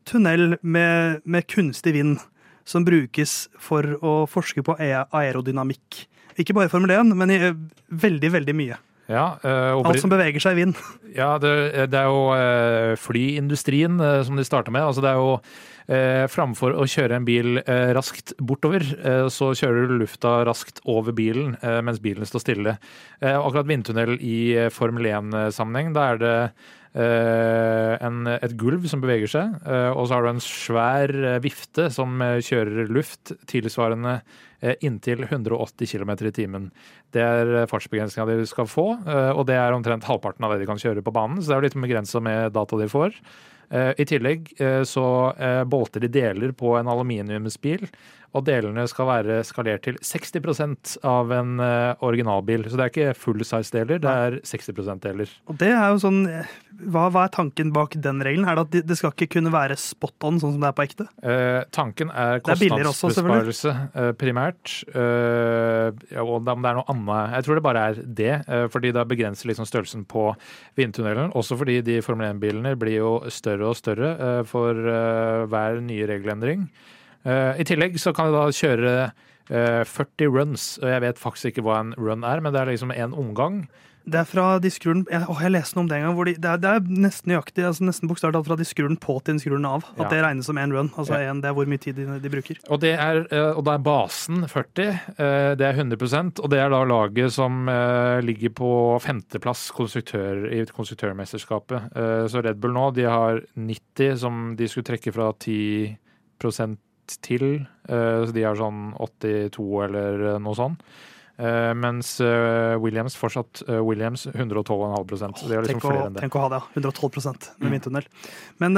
[0.07, 2.21] tunnel med, med kunstig vind
[2.67, 6.05] som brukes for å forske på aerodynamikk.
[6.39, 7.61] Ikke bare i Formel 1, men i eh,
[8.03, 8.79] veldig, veldig mye.
[9.11, 10.77] Ja, øh, Alt som beveger seg i vind.
[11.13, 14.81] Ja, det, det er jo øh, flyindustrien øh, som de starta med.
[14.81, 15.35] Altså det er jo
[15.85, 20.81] eh, Framfor å kjøre en bil eh, raskt bortover, eh, så kjører du lufta raskt
[20.89, 22.77] over bilen eh, mens bilen står stille.
[23.21, 29.01] Eh, akkurat vindtunnel i eh, Formel 1-sammenheng, da er det eh, en, et gulv som
[29.01, 33.33] beveger seg, eh, og så har du en svær eh, vifte som eh, kjører luft
[33.49, 34.19] tilsvarende
[34.61, 36.67] eh, inntil 180 km i timen.
[37.13, 40.61] Det er eh, fartsbegrensninga de skal få, eh, og det er omtrent halvparten av det
[40.61, 41.41] de kan kjøre på banen.
[41.41, 43.17] Så det er jo litt begrensa med data de får.
[43.73, 47.87] Eh, I tillegg eh, så eh, bolter de deler på en aluminiumsbil,
[48.33, 52.65] og delene skal være skalert til 60% av en eh, originalbil.
[52.65, 55.33] Så det er ikke full size-deler, det er 60% deler.
[55.51, 56.23] Og det er jo sånn
[56.89, 58.47] hva, hva er tanken bak den regelen?
[58.49, 60.85] Er det at det- skal ikke kunne være spot on, sånn som det er på
[60.87, 61.05] ekte?
[61.21, 64.73] Eh, tanken er kostnadsbesparelse eh, primært.
[64.93, 68.91] Eh, og om det er noe annet Jeg tror det bare er det, eh, fordi
[68.93, 70.35] det begrenser liksom størrelsen på
[70.77, 71.31] vindtunnelen.
[71.33, 76.67] Også fordi de Formel 1-bilene blir jo større og større eh, for hver nye regelendring.
[77.25, 79.11] Eh, I tillegg så kan de da kjøre
[79.49, 80.67] eh, 40 runs.
[80.81, 83.63] og Jeg vet faktisk ikke hva en run er, men det er liksom en omgang.
[84.03, 86.25] Det er fra den jeg, åh, jeg leste noe om det en gang.
[86.27, 88.57] De, det, er, det er nesten nøyaktig, altså nesten bokstavelig talt fra
[88.89, 89.85] den på til de skrur den av.
[89.95, 90.09] At Ja.
[90.11, 90.89] det regnes som én run.
[90.97, 91.29] Altså Ja.
[91.31, 92.57] en, Det er hvor mye tid de, de bruker.
[92.69, 96.59] Og det er, eh, og da er basen 40, eh, det er 100% og det
[96.59, 101.95] er da laget som eh, ligger på femteplass konstruktør, i konstruktørmesterskapet.
[101.95, 105.95] Eh, Så Red Bull nå, de har 90 som de skulle trekke fra 10
[107.23, 110.83] til, eh, så de er sånn 82 eller noe sånt.
[111.33, 116.49] Eh, mens eh, Williams fortsatt Williams 112,5 oh, Det liksom tenk, å, tenk å ha
[116.53, 116.81] det, ja.
[116.83, 117.71] 112 med Mm.
[117.73, 118.09] vindtunnel.
[118.61, 118.77] Men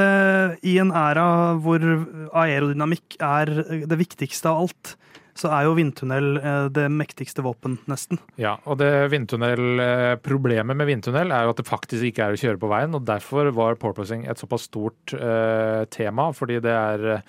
[0.64, 1.26] i en æra
[1.60, 1.84] hvor
[2.32, 3.52] aerodynamikk er
[3.86, 4.96] det viktigste av alt,
[5.36, 8.22] så er jo vindtunnel det mektigste våpen, nesten.
[8.40, 12.40] Ja, og det vindtunnel, Problemet med vindtunnel er jo at det faktisk ikke er å
[12.40, 12.96] kjøre på veien.
[12.96, 16.30] og Derfor var porpoising et såpass stort eh, tema.
[16.32, 17.20] Fordi det er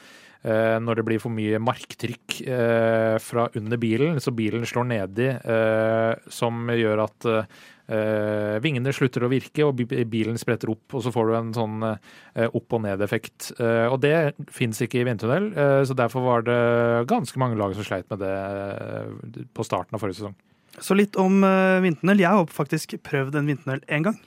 [0.45, 6.13] når det blir for mye marktrykk eh, fra under bilen, så bilen slår nedi, eh,
[6.31, 7.27] som gjør at
[7.91, 11.87] eh, vingene slutter å virke og bilen spretter opp, og så får du en sånn
[11.89, 13.53] eh, opp- og ned-effekt.
[13.59, 16.61] Eh, og det fins ikke i vindtunnel, eh, så derfor var det
[17.11, 20.37] ganske mange lag som sleit med det eh, på starten av forrige sesong.
[20.77, 21.41] Så litt om
[21.81, 22.19] vindtunnel.
[22.21, 24.19] Jeg har faktisk prøvd en vindtunnel én gang.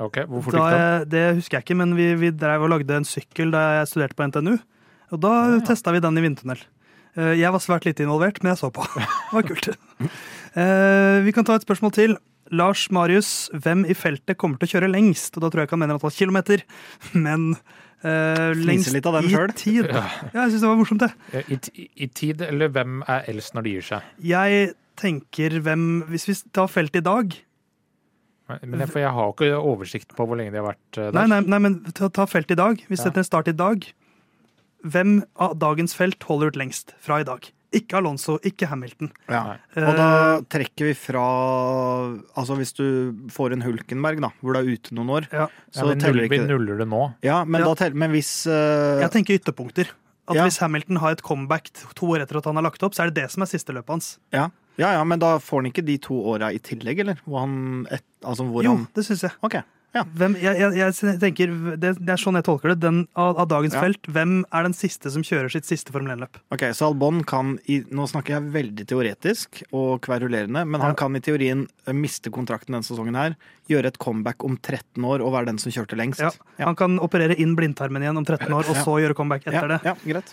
[0.00, 1.10] Ok, Hvorfor Da gikk det?
[1.12, 4.16] det husker jeg ikke, men vi, vi drev og lagde en sykkel da jeg studerte
[4.16, 4.54] på NTNU.
[5.12, 5.60] Og da Ja.
[5.60, 6.58] testa vi den i vindtunnel.
[7.16, 8.82] Eh, Jeg var svært lite involvert, men jeg så på.
[8.96, 9.68] Det var kult.
[10.56, 12.16] Eh, Vi kan ta et spørsmål til.
[12.52, 15.36] Lars Marius, hvem i feltet kommer til å kjøre lengst?
[15.36, 16.62] Og da tror jeg ikke han mener antall kilometer,
[17.14, 17.54] men
[18.04, 19.54] uh, lengst litt av dem i selv.
[19.56, 19.86] tid.
[19.88, 20.02] Ja,
[20.34, 21.44] jeg syns det var morsomt, det.
[21.48, 24.02] I, I tid, eller hvem er eldst når de gir seg?
[24.20, 27.32] Jeg tenker hvem Hvis vi tar feltet i dag
[28.68, 31.12] Men jeg, for jeg har ikke oversikt på hvor lenge de har vært der.
[31.16, 32.76] Nei, nei, nei men ta, ta feltet i dag.
[32.84, 33.04] Vi Ja.
[33.06, 33.86] setter en start i dag.
[34.82, 37.48] Hvem av dagens felt holder ut lengst fra i dag?
[37.72, 39.08] Ikke Alonso, ikke Hamilton.
[39.32, 39.56] Ja.
[39.72, 40.08] Eh, Og da
[40.52, 41.22] trekker vi fra
[42.36, 42.84] Altså hvis du
[43.32, 45.46] får en Hulkenberg, da, hvor du er ute noen år, ja.
[45.46, 46.50] Ja, så vi, nuller, teller vi ikke det.
[46.52, 47.02] nuller det nå.
[47.24, 47.70] Ja, men, Ja.
[47.70, 49.00] Da teller, men hvis uh...
[49.00, 49.92] Jeg tenker ytterpunkter.
[50.28, 50.44] At Ja.
[50.46, 53.10] Hvis Hamilton har et comeback to år etter at han har lagt opp, så er
[53.10, 54.18] det det som er siste løpet hans.
[54.32, 54.50] ja.
[54.78, 57.18] ja, ja, men da får han ikke de to åra i tillegg, eller?
[57.26, 59.34] Hvor han, et, altså hvor Jo, han det syns jeg.
[59.42, 59.58] Ok.
[59.92, 60.02] Ja.
[60.16, 62.78] Hvem, jeg, jeg, jeg tenker, det, det er sånn jeg tolker det.
[62.80, 63.82] Den, av, av dagens Ja.
[63.84, 66.38] felt, hvem er den siste som kjører sitt siste Formel 1-løp?
[66.54, 70.98] Ok, Så Albon kan i, Nå snakker jeg veldig teoretisk og kverulerende, men han Ja.
[71.02, 73.36] kan i teorien eh, miste kontrakten denne sesongen her,
[73.68, 76.20] gjøre et comeback om 13 år og være den som kjørte lengst.
[76.24, 76.30] Ja.
[76.64, 79.80] Han kan operere inn blindtarmen igjen om 13 år, og så gjøre comeback etter det.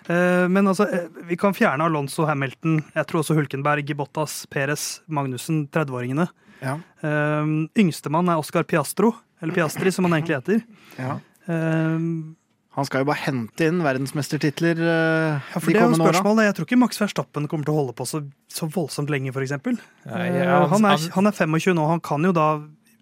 [0.10, 5.02] Eh, Men altså, eh, vi kan fjerne Alonso, Hamilton, jeg tror også Hulkenberg, Bottas, Perez,
[5.10, 6.30] Magnussen, 30-åringene.
[6.64, 10.64] Ja, Um, Yngstemann er Oscar Piastro, eller Piastri som han egentlig heter.
[11.00, 11.14] ja.
[11.48, 12.36] Um,
[12.76, 16.20] Han skal jo bare hente inn verdensmestertitler uh, ja, for de det er jo kommende
[16.22, 16.44] åra.
[16.46, 19.56] Jeg tror ikke Max Verstappen kommer til å holde på så, så voldsomt lenge, f.eks.
[19.56, 22.46] Ja, ja, han, er, han- han er 25 nå, han kan jo da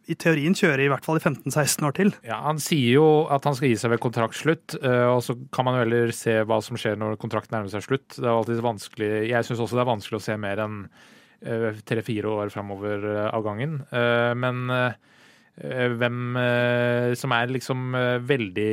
[0.08, 2.14] i teorien kjøre i hvert fall i 15-16 år til.
[2.24, 5.68] Ja, Han sier jo at han skal gi seg ved kontraktslutt, eh, og så kan
[5.68, 8.08] man jo heller se hva som skjer når kontrakten nærmer seg slutt.
[8.16, 10.78] Det er alltid vanskelig, Jeg syns også det er vanskelig å se mer enn
[11.42, 13.82] tre-fire år framover eh, av gangen.
[13.92, 14.96] Eh, Men eh,
[15.98, 18.68] hvem eh, som er liksom eh, veldig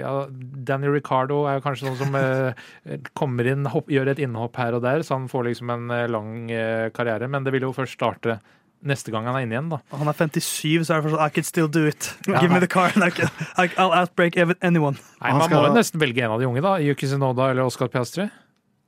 [0.00, 4.78] ja, Danny Ricardo er kanskje noen som eh, kommer inn, hopp, gjør et innhopp her
[4.78, 7.28] og der, så han får liksom en eh, lang eh, karriere.
[7.28, 8.38] Men det vil jo først starte
[8.80, 9.78] neste gang han er inne igjen, da.
[10.00, 12.06] Han er 57, så er det fortsatt I could still do it.
[12.24, 13.28] Give me the car and I can,
[13.76, 14.96] I'll outbreak anyone.
[15.20, 16.78] Nei, Man skal- må jo nesten velge en av de unge, da.
[16.80, 18.30] Yuki Sinoda eller Oscar Piastri.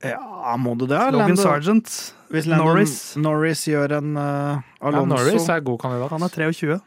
[0.03, 0.97] Ja, må du det?
[1.13, 3.15] Logan Lando- Sargent, Hvis Landon Norris.
[3.17, 6.09] Norris gjør en uh, Ja, Alonso Norris er god kandidat.
[6.09, 6.79] han er 23.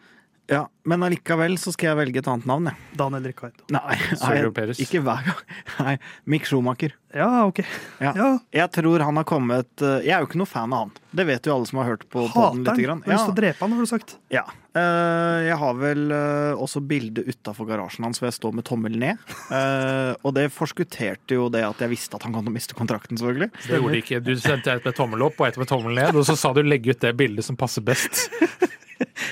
[0.46, 2.76] Ja, Men allikevel så skal jeg velge et annet navn, jeg.
[3.00, 3.64] Daniel Ricardo.
[3.74, 5.40] Nei, nei, ikke hver gang.
[5.82, 5.94] Nei,
[6.30, 6.92] Mick Schumacher.
[7.16, 7.62] Ja, OK.
[7.98, 8.12] Ja.
[8.14, 10.92] Ja, Jeg tror han har kommet eh, Jeg er jo ikke noe fan av han.
[11.16, 12.60] Det vet jo alle som har hørt på Hater han.
[12.62, 12.86] lite.
[13.08, 14.16] Har lyst til å drepe han, har du sagt.
[14.34, 14.44] ja.
[14.76, 18.98] Eh, jeg har vel eh, også bilde utafor garasjen hans hvor jeg står med tommel
[19.00, 19.22] ned.
[19.50, 22.76] Eh, og det forskutterte jo det at jeg visste at han kom til å miste
[22.76, 23.50] kontrakten, selvfølgelig.
[23.64, 24.20] Det gjorde det ikke.
[24.26, 26.60] Du sendte et med tommel opp og et med tommel ned, og så sa du
[26.62, 28.26] legge ut det bildet som passer best.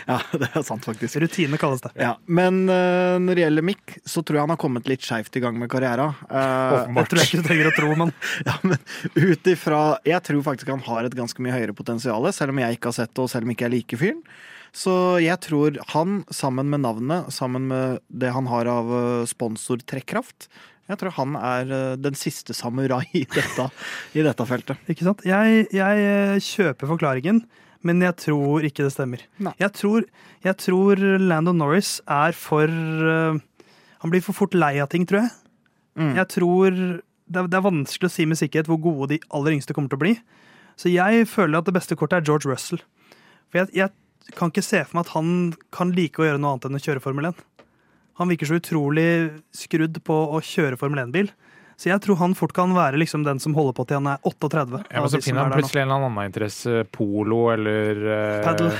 [0.10, 1.16] Ja, det er sant, faktisk.
[1.22, 1.94] Rutine kalles det.
[1.96, 5.38] Ja, Men uh, når det gjelder Mick, så tror jeg han har kommet litt skeivt
[5.38, 6.10] i gang med karriera.
[6.28, 8.12] Uh, Det tror jeg ikke du trenger å tro, men
[8.48, 8.76] Ja, men
[9.14, 12.76] ut ifra Jeg tror faktisk han har et ganske mye høyere potensial, selv om jeg
[12.76, 14.20] ikke har sett det, og selv om ikke jeg liker fyren.
[14.74, 18.88] Så jeg tror han, sammen med navnet, sammen med det han har av
[19.30, 20.48] sponsor sponsortrekkraft
[20.90, 23.68] Jeg tror han er eh, den siste samurai i dette,
[24.18, 24.82] i dette feltet.
[24.90, 25.22] ikke sant?
[25.24, 27.44] Jeg, jeg eh, kjøper forklaringen,
[27.84, 29.24] men jeg tror ikke det stemmer.
[29.60, 30.06] Jeg tror,
[30.44, 33.36] jeg tror Lando Norris er for uh,
[34.02, 35.34] Han blir for fort lei av ting, tror jeg.
[36.00, 36.14] Mm.
[36.18, 39.56] Jeg tror det er, det er vanskelig å si med sikkerhet hvor gode de aller
[39.56, 40.14] yngste kommer til å bli.
[40.80, 42.82] Så jeg føler at det beste kortet er George Russell.
[43.48, 45.30] For jeg, jeg kan ikke se for meg at han
[45.74, 47.42] kan like å gjøre noe annet enn å kjøre Formel 1.
[48.20, 49.08] Han virker så utrolig
[49.54, 51.32] skrudd på å kjøre Formel 1-bil.
[51.76, 54.20] Så jeg tror han fort kan være liksom den som holder på til han er
[54.28, 54.80] 38.
[54.92, 56.84] Ja, men så finner han plutselig en eller annen interesse.
[56.94, 58.70] Polo eller eh, Paddle.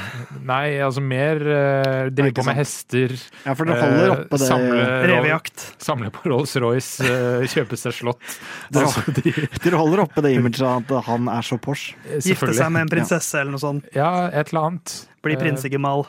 [0.46, 3.16] Nei, altså mer uh, drive på med hester.
[3.44, 5.64] Ja, for det holder eh, oppe det samle, Revejakt.
[5.82, 8.36] samle på Rolls-Royce, uh, kjøpe seg slott.
[8.70, 11.96] Dere, Altså, de- dere holder oppe det imaget at han er så Porsche.
[12.22, 13.88] Gifte seg med en prinsesse eller noe sånt.
[13.96, 14.94] Ja, et eller annet.
[15.24, 16.06] Bli prinsegemal.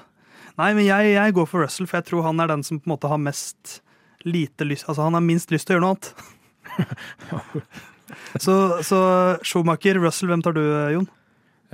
[0.60, 2.88] Nei, men jeg, jeg går for Russell, for jeg tror han er den som på
[2.88, 3.80] en måte har mest
[4.26, 6.14] lite lyst Altså, han har minst lyst til å gjøre noe annet.
[8.46, 9.00] så, så
[9.46, 10.64] Schumacher, Russell, hvem tar du,
[10.96, 11.08] Jon?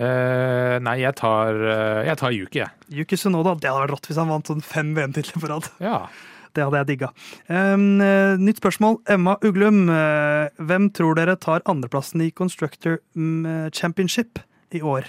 [0.02, 2.72] Uh, nei, jeg tar, uh, jeg tar Yuki, jeg.
[3.02, 3.54] Yuki Sunoda.
[3.60, 5.68] Det hadde vært rått hvis han vant sånn fem VM-titler på rad.
[5.84, 6.06] Ja.
[6.56, 7.12] Det hadde jeg digga.
[7.48, 8.98] Um, eh, nytt spørsmål.
[9.08, 9.86] Emma Uglum.
[9.88, 14.42] uh, hvem tror dere tar andreplassen i Constructor mm, Championship
[14.76, 15.08] i år?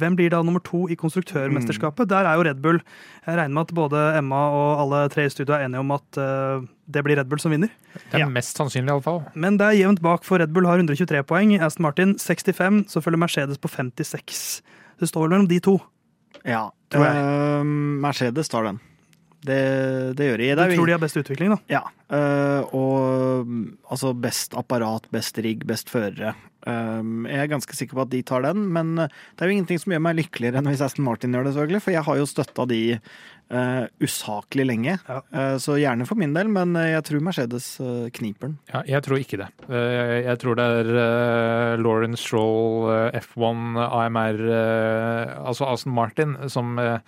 [0.00, 2.08] Hvem blir da nummer to i konstruktørmesterskapet?
[2.10, 2.80] Der er jo Red Bull.
[3.26, 6.18] Jeg regner med at både Emma og alle tre i studio er enige om at
[6.18, 7.70] uh, det blir Red Bull som vinner.
[7.94, 8.28] Det er Ja.
[8.28, 9.22] mest sannsynlig, iallfall.
[9.34, 11.54] Men det er jevnt bak, for Red Bull har 123 poeng.
[11.62, 14.62] Aston Martin 65, så følger Mercedes på 56.
[15.00, 15.78] Det står vel mellom de to.
[16.44, 16.68] Ja.
[16.90, 17.14] Tror jeg.
[17.16, 17.64] Uh,
[18.04, 18.80] Mercedes tar den.
[19.44, 19.60] Det,
[20.16, 20.48] det gjør de.
[20.48, 21.60] Du Det er jo tror de har best utvikling, da?
[21.68, 21.82] Ja,
[22.16, 23.54] øh, og
[23.92, 26.32] altså best apparat, best rigg, best førere.
[26.64, 29.04] Um, jeg er ganske sikker på at de tar den, men uh,
[29.36, 31.82] det er jo ingenting som gjør meg lykkeligere enn hvis Aston Martin gjør det, selvfølgelig,
[31.84, 34.94] for jeg har jo støtta de uh, usaklig lenge.
[35.04, 35.18] Ja.
[35.28, 38.56] Uh, så gjerne for min del, men jeg tror Mercedes uh, kniper den.
[38.72, 39.50] Ja, jeg tror ikke det.
[39.68, 46.36] Eh, Jeg tror det er uh, Lauren Stroll, eh, F1, AMR, eh, altså Aston Martin,
[46.48, 47.00] som eh, eh,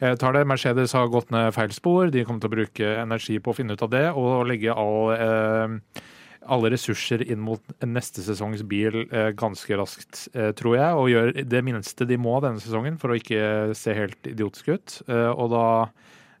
[0.00, 0.44] tar det.
[0.46, 2.10] Mercedes har gått ned feil spor.
[2.12, 5.10] De kommer til å bruke energi på å finne ut av det og legge all,
[5.16, 6.02] eh,
[6.46, 10.92] alle ressurser inn mot neste sesongs bil eh, ganske raskt, eh, tror jeg.
[11.00, 15.00] Og gjør det minste de må denne sesongen for å ikke se helt idiotisk ut.
[15.08, 15.64] Eh, Og da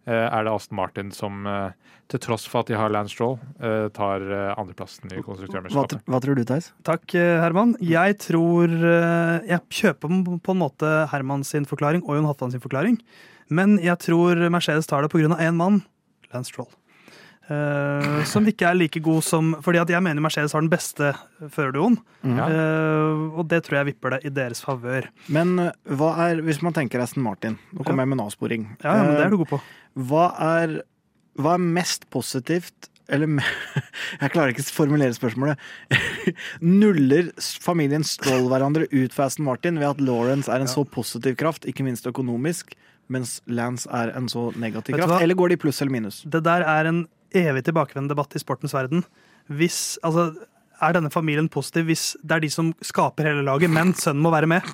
[0.06, 1.72] eh, er det Aston Martin som, eh,
[2.06, 6.04] til tross for at de har Lance Stroll, eh, tar eh, andreplassen i konstruktørmesterskapet.
[6.04, 6.68] Hva, hva tror du, Theis?
[6.86, 7.74] Takk, eh, Herman.
[7.82, 12.62] Jeg tror eh, Jeg kjøper på en måte Herman sin forklaring og Jon Halvdan sin
[12.62, 13.00] forklaring.
[13.48, 15.36] Men jeg tror Mercedes tar det pga.
[15.38, 15.82] én mann,
[16.32, 16.70] Lance Stroll.
[17.46, 21.12] Uh, som ikke er like god som Fordi at jeg mener Mercedes har den beste
[21.54, 21.94] førerduoen.
[22.26, 22.48] Ja.
[22.50, 25.06] Uh, og det tror jeg vipper det i deres favør.
[25.30, 28.66] Men uh, hva er, hvis man tenker Aston Martin, nå kommer jeg med en avsporing.
[28.82, 29.60] Ja, ja, men det Uh, er du god på.
[30.10, 30.26] Hva
[30.58, 30.76] er,
[31.38, 33.30] hva er mest positivt eller
[34.22, 35.60] Jeg klarer ikke å formulere spørsmålet.
[36.82, 37.30] Nuller
[37.62, 41.68] familien Stroll hverandre ut for Aston Martin ved at Lawrence er en så positiv kraft,
[41.70, 42.74] ikke minst økonomisk,
[43.12, 45.22] mens Lance er en så negativ kraft?
[45.22, 46.22] Eller går de pluss eller minus?
[46.26, 47.04] Det der er en
[47.36, 49.04] evig tilbakevendende debatt i sportens verden.
[49.52, 50.30] Hvis, altså,
[50.82, 54.32] er denne familien positiv hvis det er de som skaper hele laget, men sønnen må
[54.34, 54.66] være med?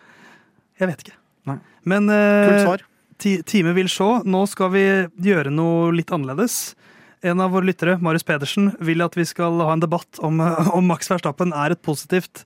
[0.80, 1.18] Jeg vet ikke.
[1.50, 1.58] Nei.
[1.88, 2.84] Men eh, svar.
[3.22, 4.08] ti, time vil se.
[4.28, 4.84] Nå skal vi
[5.26, 6.74] gjøre noe litt annerledes.
[7.22, 10.40] En av våre lyttere, Marius Pedersen, vil at vi skal ha en debatt om,
[10.76, 12.42] om Max Verstappen er et positivt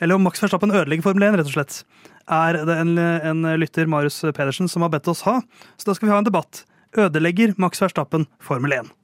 [0.00, 1.82] Eller om Max Verstappen ødelegger Formel 1, rett og slett.
[2.30, 5.40] Er det en, en lytter, Marius Pedersen, som har bedt oss ha.
[5.76, 6.64] Så da skal vi ha en debatt.
[6.98, 8.94] Ødelegger Max Verstappen Formel 1?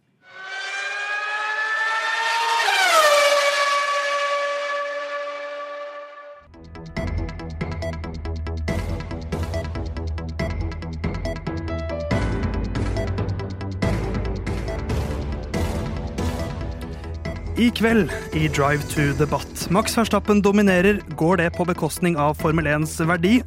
[17.58, 19.70] I kveld i Drive to Debatt.
[19.70, 21.00] Max Verstappen dominerer.
[21.16, 23.38] Går det på bekostning av Formel 1s verdi?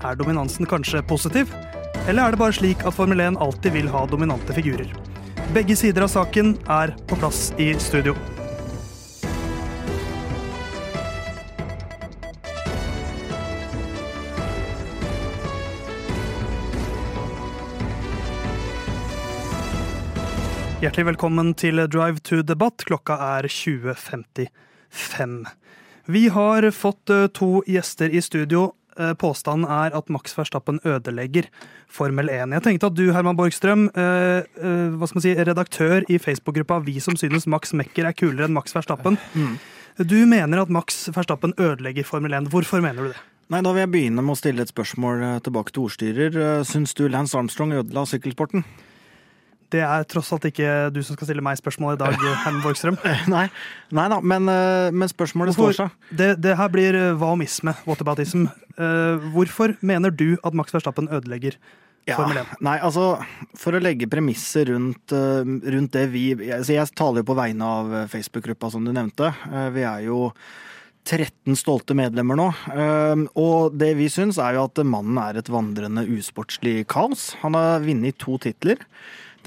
[0.00, 1.52] Er dominansen kanskje positiv?
[2.08, 4.88] Eller er det bare slik at Formel 1 alltid vil ha dominante figurer?
[5.52, 8.16] Begge sider av saken er på plass i studio.
[20.78, 22.84] Hjertelig velkommen til Drive to Debatt.
[22.86, 25.32] Klokka er 20.55.
[26.06, 28.76] Vi har fått eh, to gjester i studio.
[28.94, 31.48] Eh, Påstanden er at Max Verstappen ødelegger
[31.90, 32.54] Formel 1.
[32.54, 37.74] Jeg tenkte at du, Herman Borgstrøm, eh, si, redaktør i Facebook-gruppa Vi som synes Max
[37.74, 39.18] Mekker er kulere enn Max Verstappen.
[39.98, 42.52] Du mener at Max Verstappen ødelegger Formel 1.
[42.54, 43.24] Hvorfor mener du det?
[43.50, 46.62] Nei, Da vil jeg begynne med å stille et spørsmål tilbake til ordstyrer.
[46.62, 48.62] Syns du Lance Armstrong ødela sykkelsporten?
[49.72, 52.96] Det er tross alt ikke du som skal stille meg spørsmål i dag, Herman Borgstrøm.
[53.28, 53.46] Nei,
[53.92, 56.14] Nei da, men, eh, men spørsmålet Hvorfor- står seg.
[56.16, 58.46] Det, det her blir eh, hva-omisme, whataboutism.
[58.78, 61.58] Eh, hvorfor mener du at Max Verstappen ødelegger
[62.08, 62.54] Formel 1?
[62.64, 63.10] Nei, altså,
[63.60, 66.22] for å legge premisser rundt, rundt det vi
[66.56, 69.28] altså Jeg taler jo på vegne av Facebook-gruppa, som du nevnte.
[69.74, 70.30] Vi er jo
[71.04, 72.46] 13 stolte medlemmer nå.
[73.36, 77.34] Og det vi syns, er jo at mannen er et vandrende usportslig kaos.
[77.42, 78.80] Han har vunnet to titler.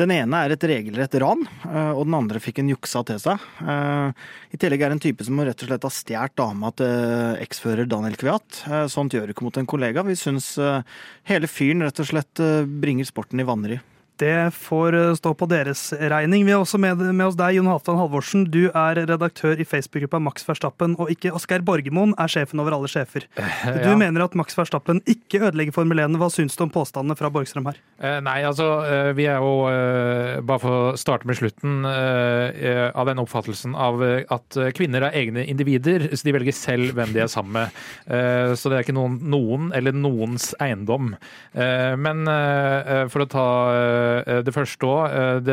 [0.01, 3.43] Den ene er et regelrett ran, eh, og den andre fikk en juksa til seg.
[3.61, 4.23] Eh,
[4.55, 7.89] I tillegg er det en type som rett og slett har stjålet dama til eksfører
[7.91, 8.63] Daniel Kviat.
[8.65, 10.01] Eh, Sånt gjør du ikke mot en kollega.
[10.07, 10.81] Vi syns eh,
[11.29, 13.77] hele fyren rett og slett eh, bringer sporten i vanry.
[14.21, 16.45] Det får eh, stå på deres regning.
[16.45, 18.43] Vi har også med, med oss deg, Jon Halvdan Halvorsen.
[18.53, 22.89] Du er redaktør i Facebook-gruppa Max Verstappen, og ikke Asgeir Borgermoen er sjefen over alle
[22.91, 23.25] sjefer.
[23.31, 23.95] Du ja.
[23.97, 26.19] mener at Max Verstappen ikke ødelegger Formel 1.
[26.21, 27.79] Hva syns du om påstandene fra Borgstrøm her?
[27.97, 32.61] Eh, Nei, altså eh, vi er jo, eh, bare for å starte med slutten, eh,
[32.61, 36.55] eh, av den oppfattelsen av eh, at eh, kvinner er egne individer, så de velger
[36.57, 37.81] selv hvem de er sammen med.
[38.05, 41.15] Eh, Så det er ikke noen, noen eller noens eiendom.
[41.57, 44.10] Eh, Men eh, for å ta eh,
[44.45, 45.47] det første òg.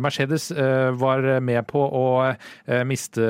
[0.00, 3.24] Mercedes eh, var med på å eh, miste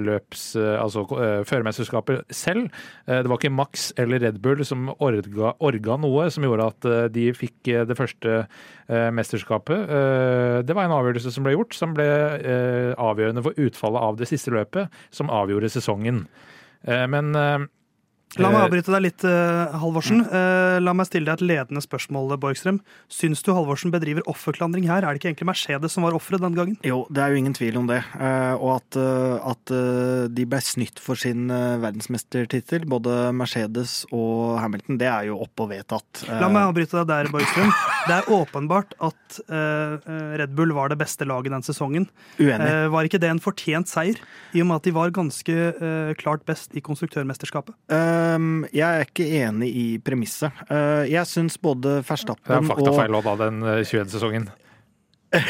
[0.00, 0.54] løps...
[0.58, 2.68] eh, Altså eh, førermesterskapet selv.
[3.06, 6.88] Eh, Det var ikke Max eller Red Bull som orga, orga noe som gjorde at
[6.90, 9.86] eh, de fikk eh, det første eh, mesterskapet.
[9.88, 14.18] Eh, Det var en avgjørelse som ble gjort, som ble eh, avgjørende for utfallet av
[14.20, 16.24] det siste løpet, som avgjorde sesongen.
[16.86, 17.66] Eh, Men eh,
[18.42, 20.24] La meg eh, avbryte deg litt, eh, Halvorsen.
[20.26, 22.80] Eh, La meg stille deg et ledende spørsmål, Borgstrøm.
[23.12, 25.04] Syns du Halvorsen bedriver offerklandring her?
[25.04, 26.78] Er det ikke egentlig Mercedes som var offeret den gangen?
[26.86, 28.00] Jo, det er jo ingen tvil om det.
[28.58, 28.98] Og at,
[29.54, 29.74] at
[30.34, 35.70] de ble snytt for sin verdensmestertittel, både Mercedes og Hamilton, det er jo opp og
[35.70, 36.24] vedtatt.
[36.28, 37.70] La meg avbryte deg der, Borgstrøm.
[38.08, 42.08] Det er åpenbart at Red Bull var det beste laget den sesongen.
[42.40, 42.72] Uenig.
[42.94, 44.18] Var ikke det en fortjent seier,
[44.54, 45.60] i og med at de var ganske
[46.18, 47.76] klart best i konstruktørmesterskapet?
[47.92, 48.23] Um,
[48.72, 50.64] jeg er ikke enig i premisset.
[50.68, 54.46] Uh, jeg syns både det er Verstappen og faktafeil også, da, den eh, 21-sesongen.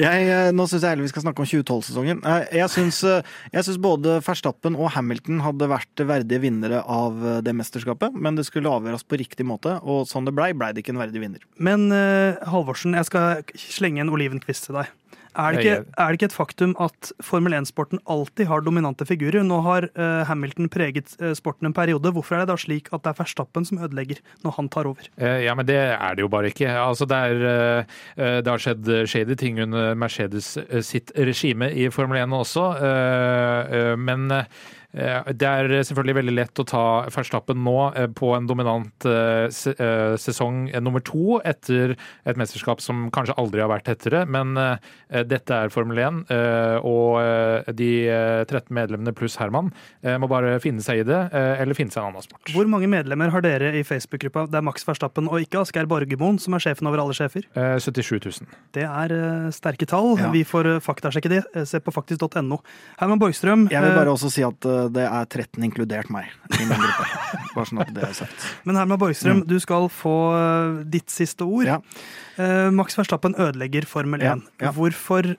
[0.00, 2.22] jeg, uh, Nå syns jeg heller vi skal snakke om 2012-sesongen.
[2.24, 7.54] Uh, jeg syns jeg syns både Verstappen og Hamilton hadde vært verdige vinnere av det
[7.56, 10.96] mesterskapet, men det skulle avgjøres på riktig måte, og sånn det blei, blei det ikke
[10.96, 11.44] en verdig vinner.
[11.60, 14.96] Men eh, Halvorsen, jeg skal slenge en olivenkvist til deg.
[15.38, 19.44] Er det, ikke, er det ikke et faktum at Formel 1-sporten alltid har dominante figurer?
[19.46, 22.10] Nå har uh, Hamilton preget uh, sporten en periode.
[22.14, 25.10] Hvorfor er det da slik at det er Verstappen som ødelegger når han tar over?
[25.20, 26.68] Uh, Ja, men det er det jo bare ikke.
[26.68, 27.86] Altså, det, er,
[28.42, 30.52] det har skjedd shady ting under Mercedes
[30.86, 32.66] sitt regime i Formel 1 også,
[33.98, 34.28] men
[34.92, 36.82] det er selvfølgelig veldig lett å ta
[37.14, 41.92] Verstappen nå eh, på en dominant eh, se- eh, sesong eh, nummer to etter
[42.26, 46.76] et mesterskap som kanskje aldri har vært tettere, men eh, dette er Formel 1, eh,
[46.82, 49.70] og eh, de eh, 13 medlemmene pluss Herman
[50.02, 52.50] eh, må bare finne seg i det, eh, eller finne seg en annen sport.
[52.54, 54.48] Hvor mange medlemmer har dere i Facebook-gruppa?
[54.50, 57.46] Det er Max Verstappen og ikke Asgeir Borgermoen som er sjefen over alle sjefer.
[57.54, 58.50] Eh, 77 000.
[58.74, 60.16] Det er eh, sterke tall.
[60.18, 60.32] Ja.
[60.34, 61.44] Vi får eh, faktasjekke det.
[61.54, 62.58] Eh, Se på faktisk.no.
[62.98, 66.64] Herman Borgstrøm, Jeg vil eh, bare også si at det er 13 inkludert meg i
[66.64, 67.06] min gruppe.
[67.54, 68.48] Bare sånn at det er sagt.
[68.68, 71.68] men Herman Borgstrøm, du skal få eh, ditt siste ord.
[71.68, 71.78] Ja.
[72.40, 74.24] Uh, Max Verstappen ødelegger Formel 1.
[74.24, 74.72] Ja, ja.
[74.76, 75.34] Hvorfor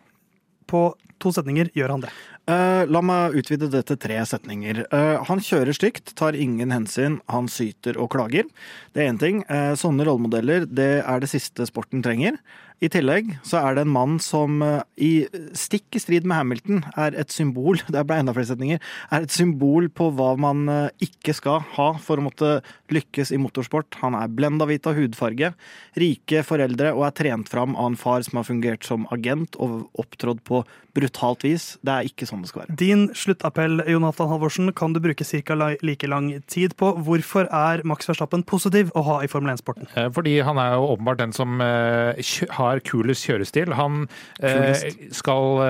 [0.70, 0.84] på
[1.22, 2.12] to setninger gjør han det?
[2.52, 4.84] Eh, la meg utvide det til tre setninger.
[4.90, 8.50] Eh, han kjører stygt, tar ingen hensyn, han syter og klager.
[8.96, 9.46] Det er én ting.
[9.48, 12.42] Eh, sånne rollemodeller det er det siste sporten trenger.
[12.82, 14.56] I tillegg så er det en mann som
[14.98, 18.80] i stikk i strid med Hamilton er et symbol det ble enda flere setninger,
[19.14, 20.64] er et symbol på hva man
[20.98, 22.56] ikke skal ha for å måtte
[22.90, 24.00] lykkes i motorsport.
[24.02, 25.52] Han er blenda hvit av hudfarge,
[25.94, 29.86] rike foreldre og er trent fram av en far som har fungert som agent og
[30.02, 30.66] opptrådt på
[30.98, 31.76] brutalt vis.
[31.86, 32.76] Det er ikke sånn det skal være.
[32.80, 35.58] Din sluttappell, Jonathan Halvorsen, kan du bruke ca.
[35.82, 36.92] like lang tid på.
[37.06, 39.88] Hvorfor er Max Verstappen positiv å ha i Formel 1-sporten?
[39.96, 42.20] Eh, Fordi han er jo åpenbart den som eh,
[42.58, 43.74] har kulest kjørestil.
[43.78, 44.08] Han
[44.42, 45.62] eh, skal,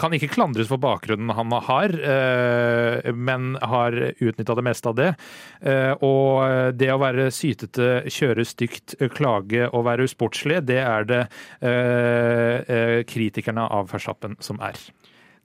[0.00, 5.10] kan ikke klandres for bakgrunnen han har, eh, men har utnytta det meste av det.
[5.60, 11.22] Eh, og det å være sytete, kjøre stygt, klage og være usportslig, det er det
[13.10, 14.78] kritikerne av Verstappen som er.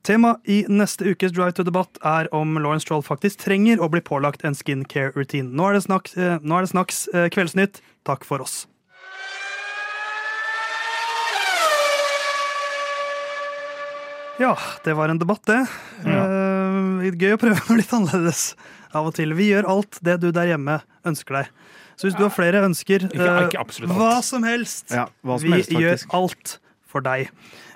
[0.03, 4.01] Tema i neste ukes Drive to Debatt er om Lawrence Stroll faktisk trenger å bli
[4.01, 5.51] pålagt en skincare-routine.
[5.53, 7.81] Nå er det snakks, eh, nå er det snakks eh, Kveldsnytt.
[8.09, 8.63] Takk for oss.
[14.39, 15.59] Ja, det var en debatt, det.
[16.01, 18.55] Eh, gøy å prøve noe litt annerledes
[18.97, 19.35] av og til.
[19.37, 21.51] Vi gjør alt det du der hjemme ønsker deg.
[21.99, 25.69] Så hvis du har flere ønsker, eh, hva som helst, Ja, hva som vi helst,
[25.69, 26.15] gjør faktisk.
[26.17, 26.57] alt
[26.91, 27.31] for deg.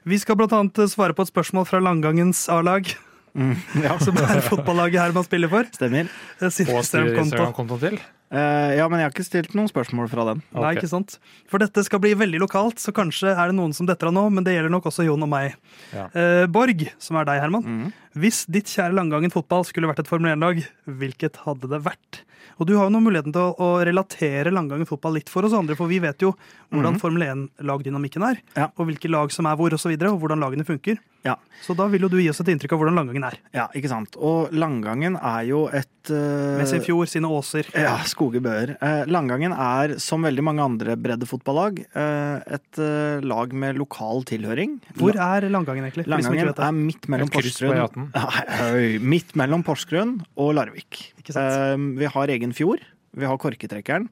[0.05, 2.91] Vi skal blant annet svare på et spørsmål fra Langangens A-lag,
[3.83, 5.67] Ja, som er fotballaget Herman spiller for.
[5.75, 6.07] stemmer.
[6.39, 7.25] Eh, sin Og Instagram-konto.
[7.33, 7.97] Instagram-kontoen til.
[8.35, 10.39] Uh, ja, men jeg har ikke stilt noen spørsmål fra den.
[10.55, 11.17] Nei, ikke sant?
[11.51, 14.23] For dette skal bli veldig lokalt, så kanskje er det noen som detter av nå,
[14.33, 15.53] men det gjelder nok også Jon og meg.
[15.93, 16.07] Ja.
[16.15, 17.67] Uh, Borg, som er deg, Herman.
[17.67, 17.93] Mhm.
[18.15, 22.21] Hvis ditt kjære Langangen fotball skulle vært et Formel 1-lag, hvilket hadde det vært?
[22.55, 25.55] Og du har jo nå muligheten til å, å relatere Langangen fotball litt for oss
[25.57, 26.29] andre, for vi vet jo
[26.71, 28.69] hvordan Formel 1-lagdynamikken er, Ja.
[28.79, 31.01] og hvilke lag som er hvor, og så videre, og hvordan lagene funker.
[31.27, 31.35] Ja.
[31.65, 33.39] Så da vil jo du gi oss et inntrykk av hvordan Langangen er.
[33.57, 34.15] ja, ikke sant.
[34.15, 37.69] Og Langangen er jo et eh, Med sin fjord, sine åser.
[37.73, 38.75] Ja, skoge bøer.
[38.81, 44.79] Uh, Langangen er, som veldig mange andre breddefotballag, uh, et eh, lag med lokal tilhøring.
[44.99, 46.07] Hvor er Langangen, egentlig?
[46.11, 49.03] Langangen er midt mellom Porsgrunn E18.
[49.15, 51.01] Midt mellom Porsgrunn og Larvik.
[51.21, 51.51] Ikke sant?
[51.51, 52.83] Eh, vi har egen fjord.
[53.15, 54.09] Vi har Korketrekkeren.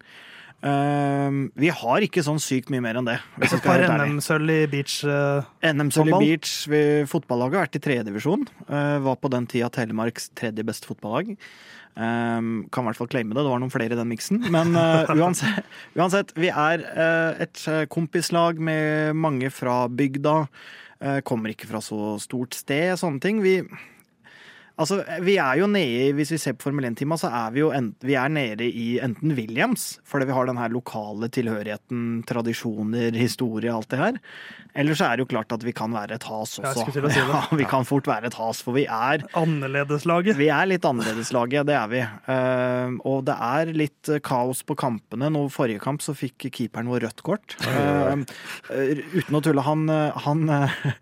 [0.64, 3.20] Eh, vi har ikke sånn sykt mye mer enn det.
[3.44, 3.84] Et par.
[3.84, 5.02] NM-sølv i beach.
[5.04, 6.56] Uh, NM-sølv i beach.
[6.72, 8.48] Vi, fotballaget har vært i tredjedivisjon.
[8.70, 11.36] Uh, var på den tida Telemarks tredje beste fotballag.
[11.94, 13.44] Um, kan i hvert fall claime det.
[13.46, 14.42] Det var noen flere i den miksen.
[14.54, 20.38] Men uh, uansett, uansett, vi er uh, et eh, kompislag med mange fra bygda.
[21.04, 23.44] Uh, kommer ikke fra så stort sted, sånne ting.
[23.46, 23.60] Vi
[24.74, 27.62] Altså, vi er jo nede i, Hvis vi ser på Formel 1-tima, så er vi
[27.62, 32.24] jo en, vi er nede i enten Williams, fordi vi har den her lokale tilhørigheten,
[32.30, 34.18] tradisjoner, historie, alt det her.
[34.74, 36.88] Eller så er det jo klart at vi kan være et has også.
[36.90, 37.22] si.
[37.34, 40.38] Ja, vi kan fort være et has, for vi er Annerledeslaget.
[40.40, 42.02] vi er litt annerledeslaget, det er vi.
[42.02, 45.30] Eh, og det er litt eh, kaos på kampene.
[45.34, 47.58] Nå Forrige kamp så fikk keeperen vår rødt kort.
[47.62, 48.26] Eh,
[48.74, 50.50] eh, uten å tulle, han, eh, han,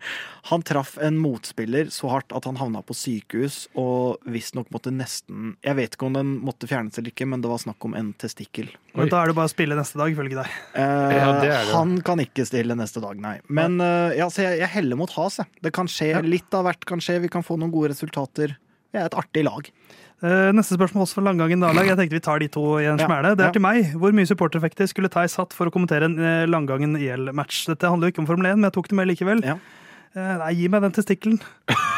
[0.52, 5.54] han traff en motspiller så hardt at han havna på sykehus og visstnok måtte nesten
[5.64, 8.12] Jeg vet ikke om den måtte fjernes eller ikke, men det var snakk om en
[8.20, 8.68] testikkel.
[8.98, 10.50] Men da er det bare å spille neste dag, ifølge deg.
[10.74, 11.72] Eh, Ja, det det.
[11.74, 13.36] Han kan ikke stille neste dag, nei.
[13.48, 15.50] Men eh, ja, så jeg, jeg heller mot has, jeg.
[15.62, 16.12] Det kan skje.
[16.26, 17.20] Litt av hvert kan skje.
[17.24, 18.56] Vi kan få noen gode resultater.
[18.92, 19.68] Vi er et artig lag.
[20.22, 21.88] Eh, Neste spørsmål også fra Langgangen Dalag.
[21.88, 23.32] Jeg tenkte vi tar de to i en Ja, smæle.
[23.34, 23.48] Det ja.
[23.50, 23.92] er til meg.
[23.98, 27.64] Hvor mye supportereffekter skulle Theis hatt for å kommentere en eh, Langangen IL-match?
[27.72, 29.42] Dette handler jo ikke om Formel 1, men jeg tok det med likevel.
[29.46, 29.56] Ja.
[30.14, 31.40] Eh, Nei, gi meg den testikkelen.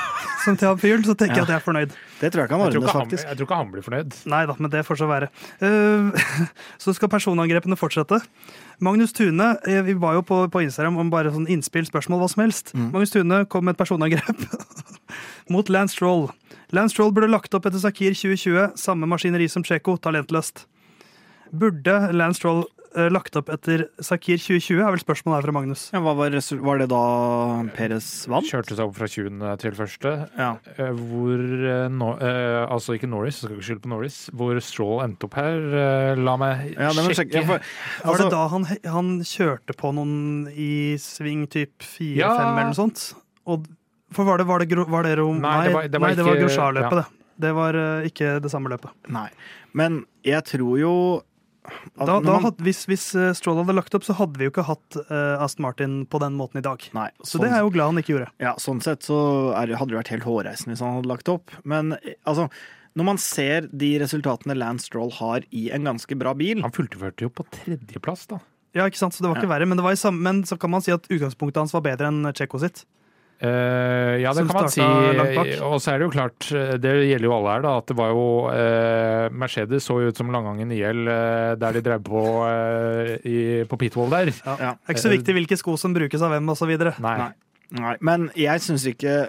[0.44, 1.92] Som til han fyren, så tenker jeg at jeg er fornøyd.
[2.20, 3.24] Det tror jeg kan Jeg tror, ordnes, faktisk.
[3.28, 4.16] jeg tror ikke han blir fornøyd.
[4.28, 5.28] Nei da, men det får så være.
[5.64, 6.26] Eh,
[6.84, 8.20] Så skal personangrepene fortsette.
[8.84, 12.28] Magnus Tune, eh, vi var jo på, på Instagram om bare sånn innspill, spørsmål, hva
[12.34, 12.74] som helst.
[12.76, 12.90] Mm.
[12.92, 14.44] Magnus Tune kom med et personangrep
[15.54, 16.28] mot Lance Stroll.
[16.74, 20.66] Lance Stroll burde lagt opp etter Sakir 2020, samme maskineri som Tsjeko, talentløst.
[21.54, 22.64] Burde Lance Stroll
[23.10, 25.80] lagt opp etter Sakir 2020, er vel spørsmålet her fra Magnus.
[25.94, 27.00] Ja, hva var, var det da
[27.74, 28.46] Peres vant?
[28.46, 29.40] Kjørte seg opp fra 20.
[29.62, 30.12] til første.
[30.38, 30.50] Ja.
[30.76, 34.18] Eh, Hvor eh, no, eh, Altså ikke Norris, jeg skal ikke skylde på Norris.
[34.34, 37.18] Hvor Stroll endte opp her, eh, la meg Ja, det sjekke.
[37.24, 37.40] sjekke.
[37.40, 37.58] Ja, for,
[38.04, 40.14] Var altså, det da han, han kjørte på noen
[40.54, 40.70] i
[41.02, 42.30] sving typ 4-5 Ja.
[42.38, 43.08] eller noe sånt?
[43.46, 43.66] Og,
[44.14, 45.40] for var det, var det, var det Rom...
[45.42, 47.06] Nei, det var- det var nei, det var ikke- det.
[47.34, 48.90] Det var eh, ikke det samme løpet.
[49.10, 49.28] Nei.
[49.74, 50.92] Men jeg tror jo
[51.96, 54.66] Da, da had, hvis, hvis eh, Stroll hadde lagt opp, så hadde vi jo ikke
[54.68, 56.82] hatt uh, Aston Martin på den måten i dag.
[56.96, 58.30] Nei, Så sånn, det er jeg jo glad han ikke gjorde.
[58.44, 59.18] ja, sånn sett så
[59.56, 61.54] er, hadde det vært helt hårreisende hvis han hadde lagt opp.
[61.64, 62.48] Men eh, altså,
[62.98, 67.26] når man ser de resultatene Lance Stroll har i en ganske bra bil Han fullførte
[67.26, 68.42] jo på tredjeplass, da.
[68.74, 69.14] Ja, ikke sant?
[69.14, 70.92] Så det var ikke verre, men, det var i samme, men så kan man si
[70.94, 72.82] at utgangspunktet hans var bedre enn Tsjekko sitt.
[73.42, 74.80] Eh, ja, det kan man si.
[75.64, 77.96] Og så er det jo klart, eh, det gjelder jo alle her, da, at det
[77.98, 82.22] var jo uh, Mercedes så jo ut som Langangen IL uh, der de drev på
[83.26, 84.30] i, på pitwall der.
[84.44, 84.54] Ja.
[84.54, 84.74] Ja.
[84.78, 86.76] Det er ikke så viktig hvilke sko som brukes av hvem, osv.
[86.78, 87.16] Nei.
[87.24, 87.32] Nei.
[87.74, 89.24] Nei, men jeg syns ikke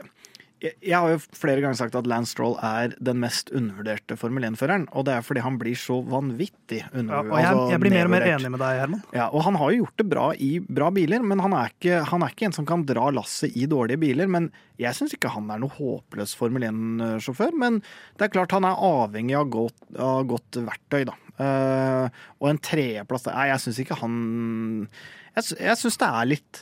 [0.65, 4.87] jeg, har jo flere ganger sagt at Lance Stroll er den mest undervurderte Formel 1-føreren.
[4.95, 7.31] Og det er fordi han blir så vanvittig Ja, undervurdert.
[7.31, 9.03] og jeg, jeg blir mer og mer enig med deg, Herman.
[9.15, 12.01] Ja, og han har jo gjort det bra i bra biler, men han er ikke,
[12.11, 14.31] han er ikke en som kan dra lasset i dårlige biler.
[14.31, 14.49] Men
[14.81, 17.55] jeg syns ikke han er noe håpløs Formel 1-sjåfør.
[17.65, 17.81] Men
[18.19, 21.17] det er klart han er avhengig av godt, av godt verktøy, da.
[21.35, 22.05] Uh,
[22.39, 24.13] og en tredjeplass Nei, jeg syns ikke han
[25.35, 26.61] Jeg, jeg syns det er litt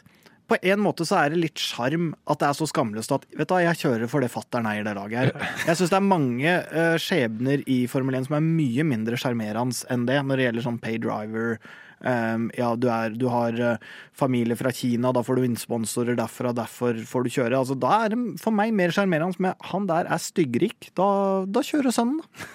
[0.50, 3.50] på en måte så er det litt sjarm at det er så skamløst at vet
[3.50, 5.48] du jeg kjører for det fattern eier det laget her.
[5.70, 9.88] Jeg syns det er mange uh, skjebner i Formel 1 som er mye mindre sjarmerende
[9.94, 11.58] enn det, når det gjelder sånn pay driver.
[12.04, 16.52] Um, ja, du, er, du har uh, familie fra Kina, da får du innsponsorer derfra,
[16.56, 17.62] derfor får du kjøre.
[17.62, 20.92] Altså, da er det for meg mer sjarmerende med han der er styggrik.
[21.00, 21.08] Da,
[21.48, 22.52] da kjører sønnen, da.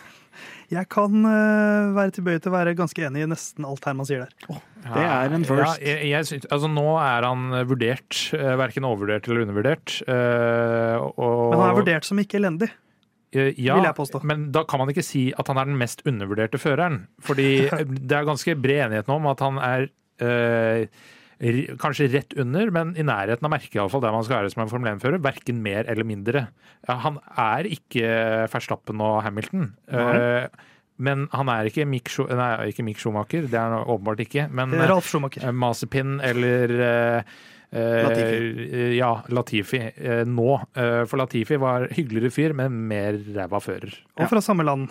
[0.68, 4.26] Jeg kan eh, være tilbøyelig til å være ganske enig i nesten alt Herman sier
[4.26, 4.58] der.
[4.84, 5.78] Det er en first.
[5.80, 9.94] Ja, jeg, jeg altså, nå er han vurdert, eh, verken overvurdert eller undervurdert.
[10.04, 12.68] eh, og, Men han er vurdert som ikke elendig.
[13.32, 14.22] Ja, vil jeg påstå.
[14.24, 17.02] men da kan man ikke si at han er den mest undervurderte føreren.
[17.20, 17.48] Fordi
[18.08, 19.88] det er ganske bred enighet nå om at han er
[20.20, 20.90] eh, r-
[21.78, 24.72] kanskje rett under, men i nærheten av merket iallfall der man skal være som en
[24.72, 25.20] Formel 1-fører.
[25.22, 26.48] Verken mer eller mindre.
[26.88, 28.08] Han er ikke
[28.50, 29.70] Verstappen og Hamilton.
[29.92, 30.48] Nei.
[30.98, 34.48] men han er ikke Mick, nei, ikke Mick Schumacher, det er han åpenbart ikke.
[34.50, 35.46] Men eh, Ralf Schumacher.
[35.46, 36.74] eh, Mazepin eller
[37.70, 38.38] Latifi.
[38.72, 38.94] Uh.
[38.96, 40.48] Ja, Latifi uh, nå.
[40.72, 43.94] Uh, for Latifi var hyggeligere fyr, men mer ræva fører.
[44.18, 44.88] Og fra samme land.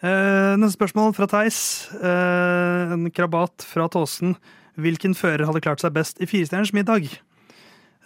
[0.00, 1.90] Eh, neste spørsmål fra Theis.
[1.98, 4.36] Eh, en krabat fra Tåsen.
[4.78, 7.08] Hvilken fører hadde klart seg best i Firestjerners middag?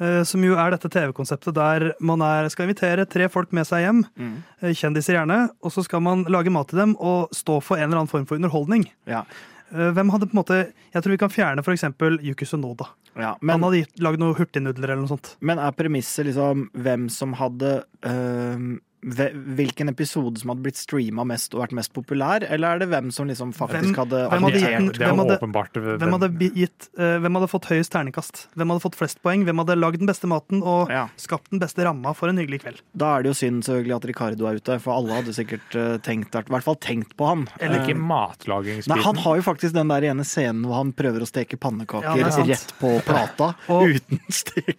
[0.03, 3.85] Eh, som jo er dette TV-konseptet der man er, skal invitere tre folk med seg
[3.85, 4.01] hjem.
[4.19, 4.33] Mm.
[4.63, 5.51] eh, Kjendiser gjerne.
[5.63, 8.27] Og så skal man lage mat til dem og stå for en eller annen form
[8.27, 8.89] for underholdning.
[9.07, 9.23] Ja.
[9.71, 10.59] Eh, Hvem hadde på en måte
[10.95, 11.85] Jeg tror vi kan fjerne f.eks.
[12.27, 12.89] Yuki Sunoda.
[13.17, 13.37] ja.
[13.41, 15.37] Han hadde lagd noen hurtignudler eller noe sånt.
[15.41, 21.53] men er premisset liksom hvem som hadde hve- Hvilken episode som hadde blitt streama mest
[21.55, 24.99] og vært mest populær, eller er det hvem som liksom faktisk hadde hvem hadde gitt
[24.99, 28.47] hvem hadde- Hvem hadde, gitt, eh, hvem hadde fått høyest terningkast?
[28.57, 29.45] Hvem hadde fått flest poeng?
[29.45, 31.09] Hvem hadde lagd den beste maten og Ja.
[31.17, 32.81] skapt den beste ramma for en hyggelig kveld?
[32.97, 35.99] Da er det jo synd selvfølgelig at Ricardo er ute, for alle hadde sikkert øh,
[36.01, 37.49] tenkt, i hvert fall tenkt på han.
[37.61, 38.89] Eller ikke Eh, matlagingsbiten.
[38.97, 42.17] Nei, Han har jo faktisk den der ene scenen hvor han prøver å steke pannekaker
[42.17, 44.21] Ja, rett på plata Og- uten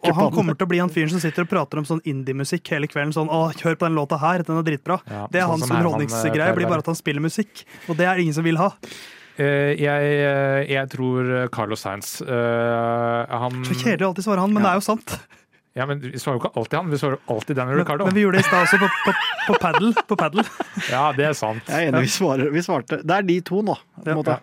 [0.03, 2.67] Og han kommer til å bli han fyren som sitter og prater om sånn indie-musikk
[2.69, 3.13] hele kvelden.
[3.13, 4.99] Sånn 'Å, hør på den låta her, den er dritbra'.
[5.09, 6.47] Ja, det er sånn hans underholdningsgreie.
[6.47, 7.65] Han, blir bare at han spiller musikk.
[7.89, 8.71] Og det er ingen som vil ha.
[9.35, 12.21] Uh, jeg, eh, jeg tror Carlos Sainz.
[12.23, 15.17] uh, han Så kjedelig å alltid svare han, men det er jo sant.
[15.75, 18.05] Ja, men Vi svarer jo ikke alltid han, vi svarer alltid Daniel Men, Ricardo.
[18.07, 19.13] men vi gjorde det i stad også, på, på,
[19.49, 19.89] på paddle.
[20.07, 20.45] På paddle.
[20.93, 21.67] Ja, det er sant.
[21.67, 23.01] Jeg er enig, vi, svarer, vi svarte.
[23.03, 24.15] Det er de to nå, på en Ja.
[24.21, 24.37] måte.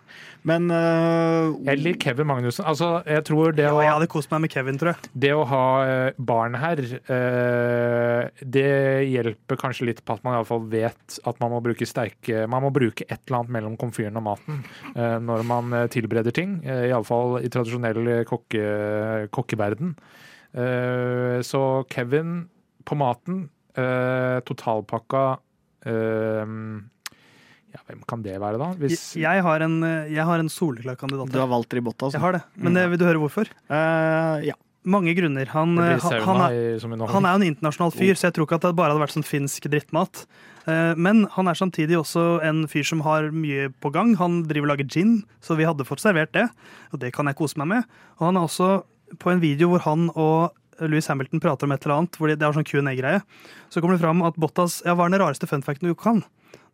[0.44, 2.64] Men uh, Eller Kevin Magnussen.
[2.66, 5.10] Altså, jeg tror det Ja, å, jeg hadde kost meg med Kevin, tror jeg.
[5.22, 8.66] det å ha eh, barn her, uh, det
[9.12, 12.72] hjelper kanskje litt på at man iallfall vet at man må bruke sterke Man må
[12.74, 14.60] bruke et eller annet mellom komfyren og maten
[14.96, 16.58] uh, når man tilbereder ting.
[16.66, 18.66] Uh, Iallfall i tradisjonell kokke,
[19.32, 19.94] kokkeverden.
[20.52, 22.48] Eh, så Kevin
[22.84, 23.46] på maten,
[23.76, 25.38] eh, totalpakka
[25.86, 26.46] eh,
[27.72, 28.72] Ja, hvem kan det være, da?
[28.76, 29.78] Hvis, Jeg har en,
[30.12, 31.32] jeg har en soleklar kandidat.
[31.32, 32.20] du har valgt Ribotta, Jeg altså.
[32.20, 32.42] har det.
[32.56, 33.48] Men det, vil du høre hvorfor?
[33.70, 34.58] Uh, ja.
[34.84, 35.46] Mange grunner.
[35.54, 38.72] Han, han, han, er, han er en internasjonal fyr, så jeg tror ikke at det
[38.74, 40.24] bare hadde vært sånn finsk drittmat.
[40.66, 44.16] Eh, Men han er samtidig også en fyr som har mye på gang.
[44.18, 46.48] Han driver og lager gin, så vi hadde fått servert det.
[46.90, 47.86] Og det kan jeg kose meg med.
[48.18, 48.70] Og han er også
[49.18, 50.52] på en video hvor han og
[50.82, 53.20] Louis Hamilton prater om et eller annet, hvor det det er sånn Q&A-greie.
[53.70, 56.24] Så kommer det fram at Bottas Ja, hva er den rareste funfacten du kan?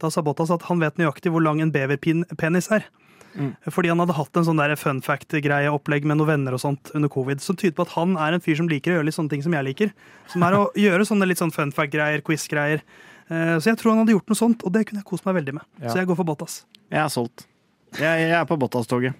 [0.00, 2.86] Da sa Bottas at han vet nøyaktig hvor lang en beverpenis er.
[3.34, 3.52] Mm.
[3.70, 6.90] Fordi han hadde hatt en sånn der fun fact-greie opplegg med noen venner og sånt
[6.96, 9.18] under covid, som tyder på at han er en fyr som liker å gjøre litt
[9.18, 9.92] sånne ting som jeg liker.
[10.32, 12.82] Som er å gjøre sånne litt sånn fun fact-greier, quiz-greier.
[13.28, 15.36] Eh, Så jeg tror han hadde gjort noe sånt, og det kunne jeg kost meg
[15.42, 15.68] veldig med.
[15.82, 15.90] Ja.
[15.92, 16.62] Så jeg går for Bottas.
[16.88, 17.44] Jeg er solgt.
[17.98, 19.14] Jeg, jeg er på Bottas-toget.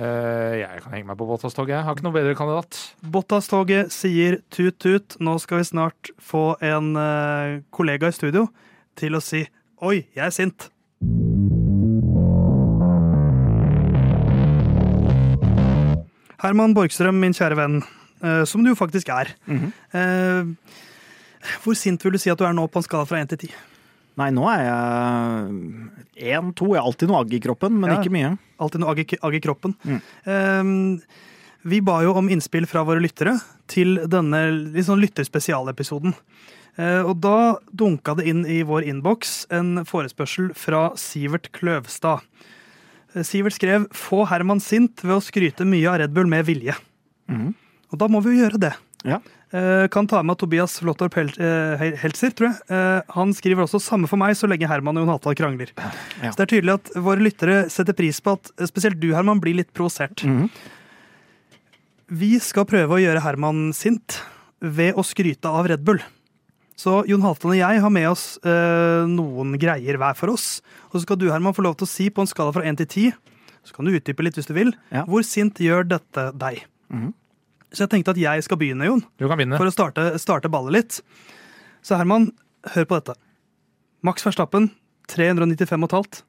[0.00, 1.74] Eh, jeg kan henge meg på Bottas-toget.
[1.74, 2.78] Jeg har ikke noe bedre kandidat.
[3.04, 5.18] Bottas-toget sier tut-tut.
[5.20, 8.46] Nå skal vi snart få en eh, kollega i studio
[8.96, 9.44] til å si
[9.84, 10.70] oi, jeg er sint.
[16.40, 17.82] Herman Borgstrøm, min kjære venn,
[18.24, 19.34] eh, som du faktisk er.
[19.44, 19.72] Mhm.
[19.92, 20.78] Eh,
[21.60, 23.48] hvor sint vil du si at du er nå på en skala fra 1 til
[23.48, 23.69] 10?
[24.18, 26.72] Nei, nå er jeg én-to.
[26.74, 28.00] Jeg har alltid noe agg i kroppen, men Ja.
[28.00, 28.38] ikke mye.
[28.60, 29.74] Alltid noe agg i, agg i kroppen.
[29.84, 30.00] Mm.
[30.26, 31.02] Um,
[31.64, 34.40] vi ba jo om innspill fra våre lyttere til denne
[34.84, 36.14] sånn lytterspesialepisoden.
[36.78, 42.20] Uh, og da dunka det inn i vår innboks en forespørsel fra Sivert Kløvstad.
[43.14, 46.76] Eh, Sivert skrev 'Få Herman sint ved å skryte mye av Red Bull med vilje'.
[47.28, 47.54] Mm.
[47.92, 48.74] Og da må vi jo gjøre det.
[49.04, 49.20] Ja.
[49.52, 52.58] Eh, kan ta med Tobias Flottorp Hel eh, Heltzer, tror jeg.
[52.70, 55.72] Eh, han skriver også 'samme for meg så lenge Herman og Jon Hatal krangler'.
[56.22, 56.30] Ja.
[56.30, 59.56] Så det er tydelig at våre lyttere setter pris på at spesielt du, Herman, blir
[59.58, 60.22] litt provosert.
[60.22, 60.48] Mhm.
[62.10, 64.20] Vi skal prøve å gjøre Herman sint
[64.60, 65.98] ved å skryte av Red Bull.
[66.76, 70.60] Så Jon Halvdan og jeg har med oss eh, noen greier hver for oss.
[70.90, 72.78] Og så skal du, Herman, få lov til å si på en skala fra 1
[72.78, 73.12] til 10,
[73.66, 75.04] så kan du utdype litt hvis du vil, Ja.
[75.04, 76.62] hvor sint gjør dette deg?
[76.90, 77.12] Mhm.
[77.70, 79.58] Så jeg tenkte at jeg skal begynne, Jon Du kan begynne.
[79.60, 81.00] for å starte, starte ballet litt.
[81.86, 82.30] Så Herman,
[82.74, 83.14] hør på dette.
[84.02, 84.70] Max Verstappen
[85.12, 86.24] 395,5.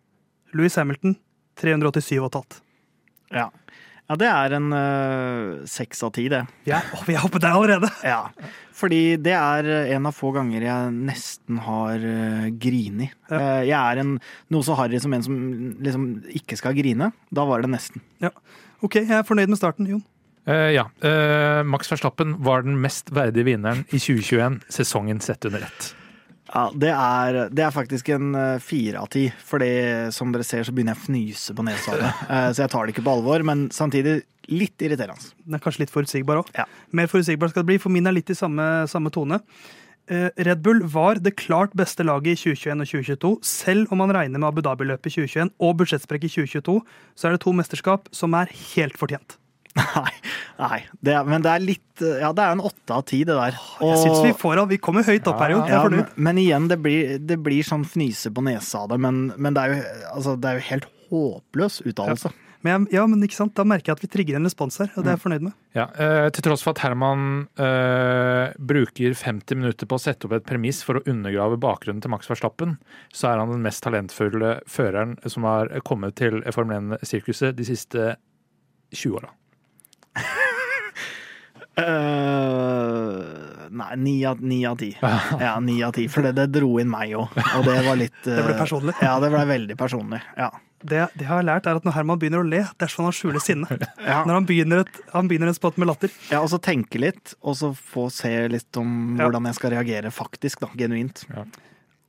[0.54, 1.16] Louis Hamilton
[1.62, 2.62] 387,5.
[3.32, 3.48] Ja.
[4.10, 4.72] ja, det er en
[5.70, 6.42] seks uh, av ti, det.
[6.68, 7.92] Ja, oh, vi er oppe der allerede!
[8.04, 8.26] Ja.
[8.82, 13.12] Fordi det er en av få ganger jeg nesten har uh, grini.
[13.30, 13.38] Ja.
[13.38, 14.16] Uh, jeg er en,
[14.52, 15.38] noe så harry som en som
[15.80, 16.08] liksom
[16.42, 17.12] ikke skal grine.
[17.30, 18.04] Da var det nesten.
[18.82, 20.02] Ok, jeg er fornøyd med starten, Jon.
[20.50, 20.88] Eh, ja.
[21.04, 25.92] Uh, Max Verstappen var den mest verdige vinneren i 2021, sesongen sett under ett.
[26.52, 29.28] Ja, det er, det er faktisk en eh, fire av ti.
[29.48, 29.64] For
[30.12, 31.96] som dere ser, så begynner jeg å fnyse på nesa.
[32.32, 34.22] Eh, så jeg tar det ikke på alvor, men samtidig
[34.52, 35.32] litt irriterende.
[35.46, 36.52] Den er kanskje litt forutsigbar òg.
[36.58, 36.66] Ja.
[36.96, 39.40] Mer forutsigbar skal det bli, for min er litt i samme, samme tone.
[40.12, 43.34] eh, Red Bull var det klart beste laget i 2021 og 2022.
[43.48, 46.80] Selv om man regner med Abu Dhabi-løpet i 2021 og budsjettsprekk i 2022,
[47.16, 49.41] så er det to mesterskap som er helt fortjent.
[49.80, 50.14] Nei,
[50.60, 50.80] nei.
[51.00, 53.58] Det er, men det er litt Ja, det er en åtte av ti, det der.
[53.80, 55.64] Jeg synes Vi får av, vi kommer høyt opp her, jo.
[55.70, 59.02] Ja, men, men igjen, det blir, det blir sånn fnise på nesa av det.
[59.06, 62.34] Men, men det, er jo, altså, det er jo helt håpløs uttalelse.
[62.62, 63.56] Men, ja, men ikke sant?
[63.58, 65.56] Da merker jeg at vi trigger en respons her, og det er jeg fornøyd med.
[65.74, 70.36] Ja, eh, Til tross for at Herman eh, bruker 50 minutter på å sette opp
[70.38, 72.78] et premiss for å undergrave bakgrunnen til Max Verstappen,
[73.10, 78.12] så er han den mest talentfulle føreren som har kommet til Formel 1-sirkuset de siste
[78.94, 79.34] 20 åra.
[81.82, 84.92] Eh, nei, ni av, ni av ti.
[85.40, 86.08] Ja, ni av ti.
[86.12, 88.96] For det, det dro inn meg òg, og det var litt Det ble eh, personlig.
[89.02, 90.20] Ja, det ble veldig personlig.
[90.38, 90.52] Ja.
[90.82, 93.06] Det, det jeg har lært, er at når Herman begynner å le, det er sånn
[93.08, 93.70] han skjuler sinne.
[94.02, 94.24] Ja.
[94.28, 96.12] Når han begynner et, han begynner en spott med latter.
[96.32, 100.12] ja, og så tenke litt, og så få se litt om hvordan jeg skal reagere
[100.14, 100.72] faktisk, da.
[100.78, 101.24] Genuint.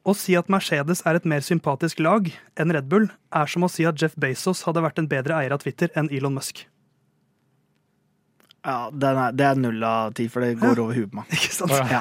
[0.02, 2.26] Å si at Mercedes er et mer sympatisk lag
[2.58, 5.54] enn Red Bull, er som å si at Jeff Bezos hadde vært en bedre eier
[5.54, 6.64] av Twitter enn Elon Musk.
[8.62, 11.30] Ja, den er, det er null av ti, for det går over huet på meg.
[11.34, 11.72] Ikke sant?
[11.90, 12.00] Ja,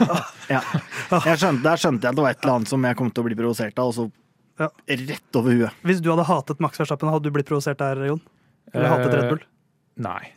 [0.51, 0.59] ja.
[1.26, 3.24] Jeg skjønte, der skjønte jeg at det var et eller annet som jeg kom til
[3.24, 4.09] å bli provosert av, og så
[4.62, 4.68] Ja.
[4.88, 5.80] rett over huet.
[5.88, 8.22] Hvis du hadde hatet Max Verstappen, hadde du blitt provosert der, Jon?
[8.74, 9.41] Eller Eh, hatet Red Bull?
[9.97, 10.34] Nei.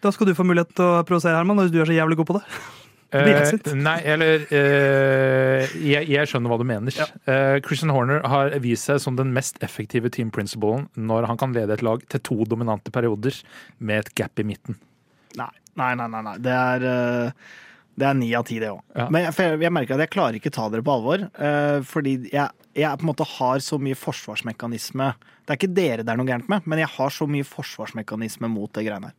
[0.00, 2.26] Da skal du få mulighet til å provosere Herman, hvis du er så jævlig god
[2.32, 2.46] på det.
[3.12, 6.94] Det Eh, nei, eller eh, jeg, jeg skjønner hva du mener.
[6.96, 7.04] Ja.
[7.28, 11.52] Eh, Christian Horner har vist seg som den mest effektive team principalen når han kan
[11.52, 13.36] lede et lag til to dominante perioder
[13.84, 14.78] med et gap i midten.
[15.38, 16.08] Nei, nei, nei.
[16.12, 16.38] nei, nei.
[16.44, 17.52] Det er eh,
[17.94, 18.80] det er ni av ti, det òg.
[18.96, 19.06] Ja.
[19.12, 21.26] Men jeg, jeg, jeg merker at jeg klarer ikke ta dere på alvor.
[21.36, 25.10] Uh, fordi jeg, jeg på en måte har så mye forsvarsmekanisme.
[25.44, 28.48] Det er ikke dere det er noe gærent med, men jeg har så mye forsvarsmekanisme
[28.48, 29.18] mot det greiene her.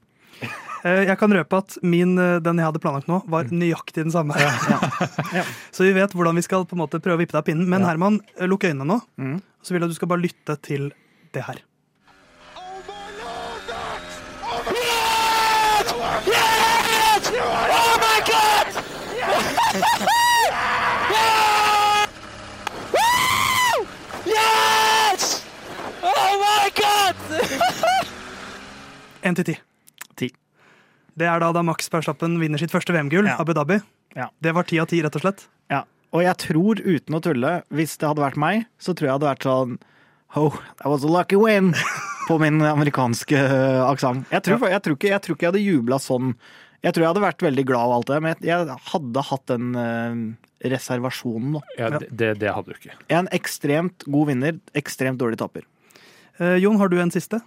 [0.82, 4.36] Uh, Jeg kan røpe at min, den jeg hadde planlagt nå, var nøyaktig den samme.
[5.38, 5.46] Ja.
[5.74, 7.70] Så vi vet hvordan vi skal på en måte prøve å vippe deg av pinnen.
[7.70, 7.92] Men Ja.
[7.94, 8.18] Herman,
[8.50, 9.38] lukk øynene nå, Mm.
[9.62, 10.90] så vil jeg at du skal bare lytte til
[11.38, 11.62] det her.
[16.28, 17.32] Yes!
[17.34, 18.68] Oh my god!
[21.14, 22.10] Yes!
[24.26, 25.46] Yes!
[26.04, 27.16] Oh my god!
[29.24, 29.56] Én til ti.
[30.20, 30.30] Ti.
[31.18, 33.38] Det er da da Max Verstappen vinner sitt første VM-gull, Ja.
[33.40, 33.80] Abu Dhabi.
[34.16, 34.28] Ja.
[34.44, 35.48] Det var ti av ti, rett og slett.
[35.72, 35.84] Ja.
[36.14, 39.32] Og jeg tror, uten å tulle, hvis det hadde vært meg, så tror jeg hadde
[39.32, 39.80] vært sånn
[40.36, 40.50] Oh,
[40.80, 41.74] that was a lucky win!
[42.28, 44.30] På min amerikanske uh, aksent.
[44.32, 46.34] Jeg, tror- jeg, tror ikke- jeg tror ikke jeg hadde jubla sånn.
[46.84, 49.46] Jeg tror jeg hadde vært veldig glad av alt det, men jeg, jeg hadde hatt
[49.48, 51.62] den eh, reservasjonen, da.
[51.80, 52.10] Ja, det,
[52.40, 52.96] det, hadde du ikke.
[53.10, 55.64] En ekstremt god vinner, ekstremt dårlig taper.
[56.38, 57.40] Eh, Jon, har du en siste?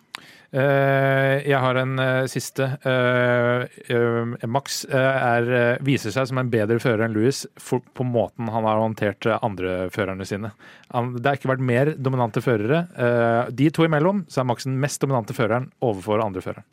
[0.55, 2.69] Eh, jeg har en eh, siste.
[2.87, 5.49] Eh, eh, Max eh, er,
[5.85, 9.91] viser seg som en bedre fører enn Louis for, på måten han har håndtert andre
[9.95, 10.53] førerne sine.
[10.95, 12.85] Han, det har ikke vært mer dominante førere.
[12.95, 16.69] Eh, de to imellom så er Max den mest dominante føreren overfor andre føreren.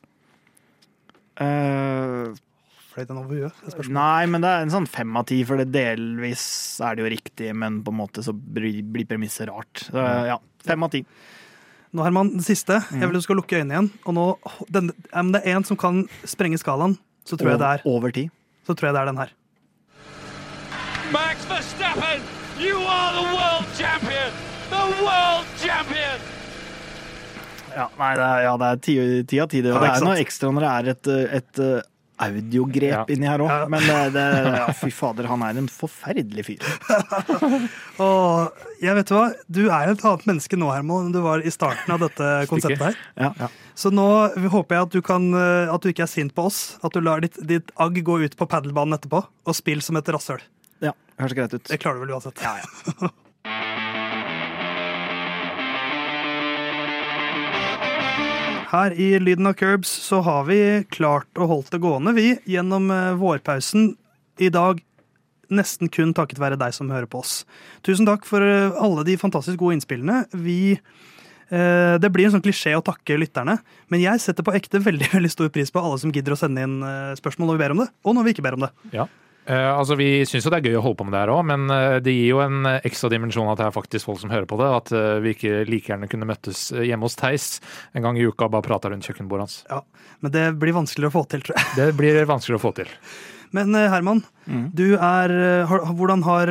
[1.42, 2.42] Eh,
[2.94, 3.88] Fløy den over huet?
[3.90, 6.44] Nei, men det er en sånn fem av ti, for det delvis
[6.86, 9.88] er det jo riktig, men på en måte så blir, blir premisset rart.
[9.88, 11.02] Så, ja, fem av ti.
[11.94, 12.80] Nå, Herman, den siste.
[12.90, 13.02] Mm.
[13.04, 13.90] Jeg vil du skal lukke øynene igjen.
[14.10, 14.26] Og nå,
[14.74, 18.30] den, om det er en som kan sprenge skalaen, så tror jeg det er,
[18.66, 19.34] så tror jeg det er den her.
[21.14, 22.26] Max Verstappen,
[22.58, 24.34] you are the world champion!
[24.74, 26.18] The world champion!
[27.74, 28.96] Ja, nei, det er, ja, det er ti,
[29.30, 29.62] ti av ti.
[29.62, 31.90] Det, Ja, det er noe ekstra når det er et, eh, et eh,
[32.24, 33.04] audiogrep Ja.
[33.14, 33.52] inni her òg.
[33.52, 33.68] Ja.
[33.72, 34.26] Men det, det,
[34.62, 36.66] ja, fy fader, han er en forferdelig fyr.
[38.04, 41.44] Og jeg vet du hva, du er et annet menneske nå, Herman, enn du var
[41.46, 43.00] i starten av dette konseptet her.
[43.20, 43.50] Ja.
[43.78, 44.08] Så nå
[44.54, 46.62] håper jeg at du, kan, eh, at du ikke er sint på oss.
[46.86, 50.10] At du lar ditt, ditt agg gå ut på padelbanen etterpå og spill som et
[50.14, 50.42] rasshøl.
[50.86, 51.68] ja, Høres greit ut.
[51.70, 52.42] Det klarer du vel uansett.
[58.74, 60.58] Her i Lyden av Curbs så har vi
[60.90, 63.92] klart å holdt det gående, vi, gjennom eh, vårpausen.
[64.42, 64.80] I dag
[65.54, 67.44] nesten kun takket være deg som hører på oss.
[67.86, 70.24] Tusen takk for eh, alle de fantastisk gode innspillene.
[70.34, 73.60] Vi eh, det blir en sånn klisjé å takke lytterne,
[73.94, 76.66] men jeg setter på ekte veldig veldig stor pris på alle som gidder å sende
[76.66, 76.80] inn
[77.22, 78.74] spørsmål når vi ber om det, og når vi ikke ber om det.
[78.98, 79.06] Ja.
[79.44, 81.42] Eh, altså Vi syns jo det er gøy å holde på med det her òg,
[81.50, 84.32] men uh, det gir jo en eh, ekstra dimensjon at det er faktisk folk som
[84.32, 84.70] hører på det.
[84.78, 87.48] At uh, vi ikke like gjerne kunne møttes hjemme hos Theis
[87.92, 89.58] en gang i uka og bare prata rundt kjøkkenbordet hans.
[89.68, 89.82] Ja,
[90.24, 91.76] Men det blir vanskeligere å få til, tror jeg.
[91.82, 92.96] Det blir vanskeligere å få til.
[93.54, 94.64] Men Herman, Mm.
[94.76, 95.32] du er
[95.70, 96.50] har, hvordan har,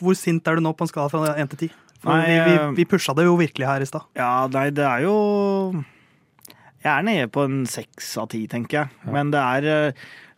[0.00, 1.74] Hvor sint er du nå på en skala fra 1 til 10?
[2.02, 4.06] For Nei, vi, vi, vi pusha det jo virkelig her i stad.
[4.18, 5.14] Ja, nei, det er jo
[6.82, 9.12] Jeg er nede på en seks av ti, tenker jeg.
[9.12, 9.92] Men det er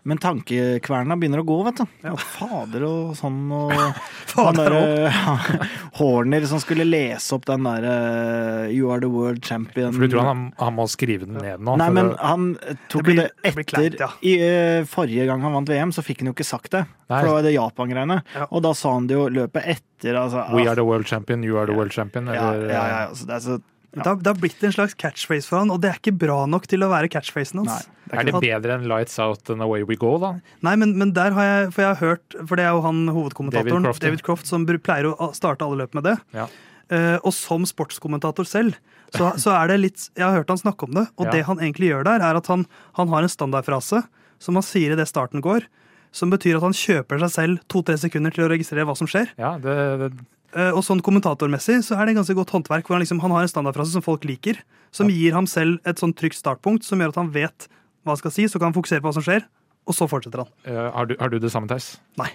[0.09, 1.85] Men tankekverna begynner å gå, vet du.
[2.07, 2.15] Ja.
[2.17, 3.73] Fader og sånn og
[4.33, 5.19] Fader og.
[6.01, 9.93] Horner som skulle lese opp den derre You are the world champion.
[9.93, 11.75] For du tror han, han må skrive den ned nå?
[11.81, 12.53] Nei, men han
[12.89, 14.11] tok Det blir- det etter det etter ja.
[14.25, 14.35] I
[14.81, 16.85] uh, forrige gang han vant VM, så fikk han jo ikke sagt det.
[17.11, 17.19] Nei.
[17.21, 18.21] For da var det Japan-greiene.
[18.37, 18.47] Ja.
[18.51, 20.17] Og da sa han det jo løpet etter.
[20.23, 22.31] Altså, We are the world champion, you are the world champion.
[22.33, 23.59] ja, Eller, ja, ja, altså, det er så
[23.91, 26.45] Det har, det har blitt en slags catchphrase for han, og det er ikke bra
[26.47, 27.89] nok til å være catchphrasen hans.
[27.89, 28.01] Nei.
[28.21, 30.33] Er det bedre enn Lights Out and Away We Go, da?
[30.67, 33.05] Nei, men, men der har jeg For jeg har hørt For det er jo han
[33.07, 36.17] hovedkommentatoren, David David Croft, Croft, som pleier å starte alle løp med det.
[36.35, 36.49] Ja.
[36.91, 38.79] Uh, og som sportskommentator selv,
[39.15, 41.37] så, så er det litt Jeg har hørt han snakke om det, og Ja.
[41.37, 42.67] det han egentlig gjør der, er at han,
[42.99, 44.03] han har en standardfrase
[44.43, 45.69] som han sier idet starten går,
[46.11, 49.31] som betyr at han kjøper seg selv to-tre sekunder til å registrere hva som skjer.
[49.39, 50.11] Ja, det, det,
[50.55, 53.53] og sånn kommentatormessig så er det ganske godt håndverk, hvor han, liksom, han har en
[53.53, 54.59] standardfrase som folk liker,
[54.91, 57.69] som gir ham selv et sånn trygt startpunkt, som gjør at han vet
[58.03, 59.45] hva han skal si, så kan han fokusere på hva som skjer,
[59.87, 60.51] og så fortsetter han.
[60.67, 61.93] Uh, har, du, har du det samme, Theis?
[62.19, 62.33] Nei.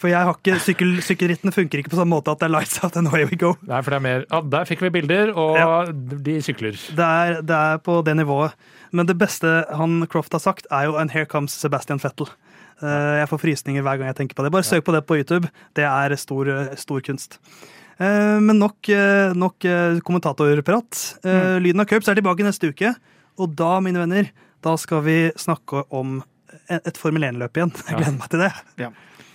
[0.00, 2.78] For jeg har ikke, sykkel, sykkelrittene funker ikke på samme måte at det er lights
[2.80, 3.50] out and away we go.
[3.68, 5.66] Nei, for det er mer Ja, der fikk vi bilder, og Ja.
[5.92, 6.78] de sykler.
[6.96, 8.54] Det er, det er på det nivået.
[8.96, 12.32] Men det beste han Croft har sagt, er jo 'And here comes Sebastian Fettel'.
[12.82, 14.52] Eh, Jeg får frysninger hver gang jeg tenker på det.
[14.54, 15.50] Bare søk på det på YouTube.
[15.76, 16.50] Det er stor,
[16.80, 17.38] stor kunst.
[18.00, 19.58] Eh, Men nok, eh, nok
[20.06, 21.20] kommentatorprat.
[21.24, 21.62] Mm.
[21.62, 22.94] Lyden av Curbs er tilbake neste uke.
[23.38, 24.30] Og da, mine venner,
[24.62, 26.22] da skal vi snakke om
[26.68, 27.72] et et Formel 1-løp igjen.
[27.88, 28.52] Jeg gleder meg til det.
[28.78, 28.90] Ja.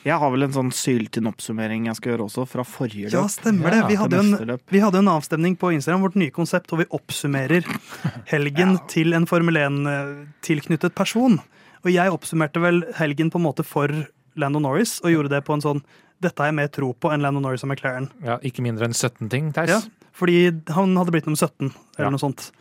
[0.06, 3.16] Jeg har vel en sånn syltynn oppsummering jeg skal gjøre også, fra forrige løp.
[3.16, 3.80] Ja, stemmer det.
[3.90, 7.66] Vi hadde, en, vi hadde en avstemning på Instagram, vårt nye konsept, hvor vi oppsummerer
[8.34, 11.40] helgen til en Formel 1-tilknyttet person.
[11.86, 13.92] Og jeg oppsummerte vel helgen på en måte for
[14.36, 15.84] Lando Norris, og gjorde det på en sånn
[16.24, 18.08] Dette har jeg mer tro på enn Lando Norris og McLaren.
[18.24, 19.70] Ja, ikke mindre enn 17 ting, Theis.
[19.70, 19.82] Ja,
[20.16, 20.38] fordi
[20.72, 22.10] han hadde blitt nummer 17, eller Ja.
[22.10, 22.52] noe sånt.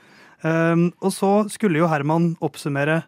[0.42, 3.04] Um, og så skulle jo Herman oppsummere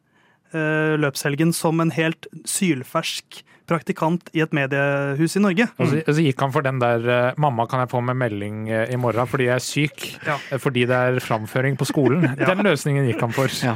[0.54, 5.66] uh, løpshelgen som en helt sylfersk praktikant i et mediehus i Norge.
[5.82, 8.68] Og så, så gikk han for den der eh, 'mamma, kan jeg få med melding
[8.70, 10.04] eh, i morgen fordi jeg er syk'?
[10.26, 10.36] Ja.
[10.62, 12.22] Fordi det er framføring på skolen.
[12.38, 13.50] Den løsningen gikk han for.
[13.66, 13.74] Ja.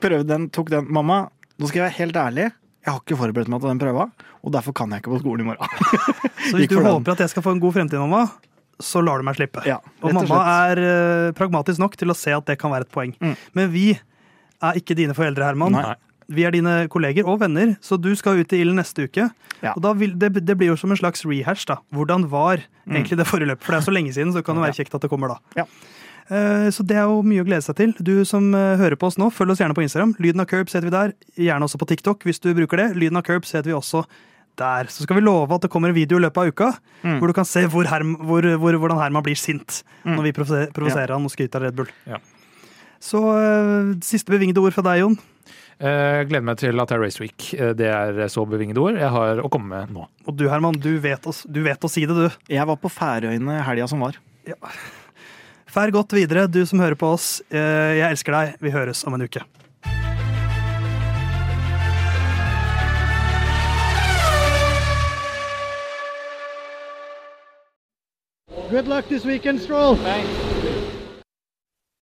[0.00, 0.86] Prøvde den, tok den.
[0.92, 1.24] Mamma,
[1.58, 2.48] nå skal jeg være helt ærlig.
[2.86, 4.04] Jeg har ikke forberedt meg til den prøva,
[4.40, 5.72] og derfor kan jeg ikke på skolen i morgen.
[6.48, 8.28] Så hvis du håper at jeg skal få en god fremtid, mamma,
[8.78, 9.64] så lar du meg slippe.
[9.66, 10.38] Ja, og og mamma
[10.70, 13.10] er eh, pragmatisk nok til å se at det kan være et poeng.
[13.18, 13.34] Mm.
[13.58, 15.74] Men vi er ikke dine foreldre, Herman.
[15.74, 15.96] Nei.
[16.28, 19.26] Vi er dine kolleger og venner, så du skal ut i ilden neste uke.
[19.64, 19.72] Ja.
[19.74, 21.66] Og vil, det, det blir jo som en slags rehash.
[21.66, 21.80] da.
[21.96, 23.64] Hvordan var egentlig det forrige løpet?
[23.66, 25.38] For det er så lenge siden, så kan det være kjekt at det kommer da.
[25.58, 25.66] Ja.
[26.30, 27.94] Eh, Så det er jo mye å glede seg til.
[28.04, 30.14] Du som eh, hører på oss nå, følg oss gjerne på Instagram.
[30.20, 31.14] Lyden av Curbs heter vi der.
[31.40, 32.88] Gjerne også på TikTok hvis du bruker det.
[33.00, 34.04] Lyden av Curbs heter vi også
[34.58, 34.88] der.
[34.92, 37.20] Så skal vi love at det kommer en video i løpet av uka Mm.
[37.20, 40.72] hvor du kan se hvor Herm, hvor, hvor, hvordan Herman blir sint når vi provoserer
[40.74, 41.86] provoserer han og skryter av Red Bull.
[42.10, 42.18] Ja.
[42.98, 45.14] Så eh, siste bevingede ord fra deg, Jon.
[45.78, 47.44] Jeg gleder meg til at det er Race Week.
[47.78, 50.08] Det er så bevingede ord jeg har å komme med nå.
[50.26, 52.26] Og du, Herman, du vet, å, du vet å si det, du.
[52.50, 54.18] Jeg var på Færøyene helga som var.
[55.68, 57.28] Fær godt videre, du som hører på oss.
[57.50, 58.54] Eh, Jeg elsker deg.
[58.64, 59.44] Vi høres om en uke.
[68.70, 69.96] Good luck this weekend, Stroll.
[69.96, 70.57] Thanks.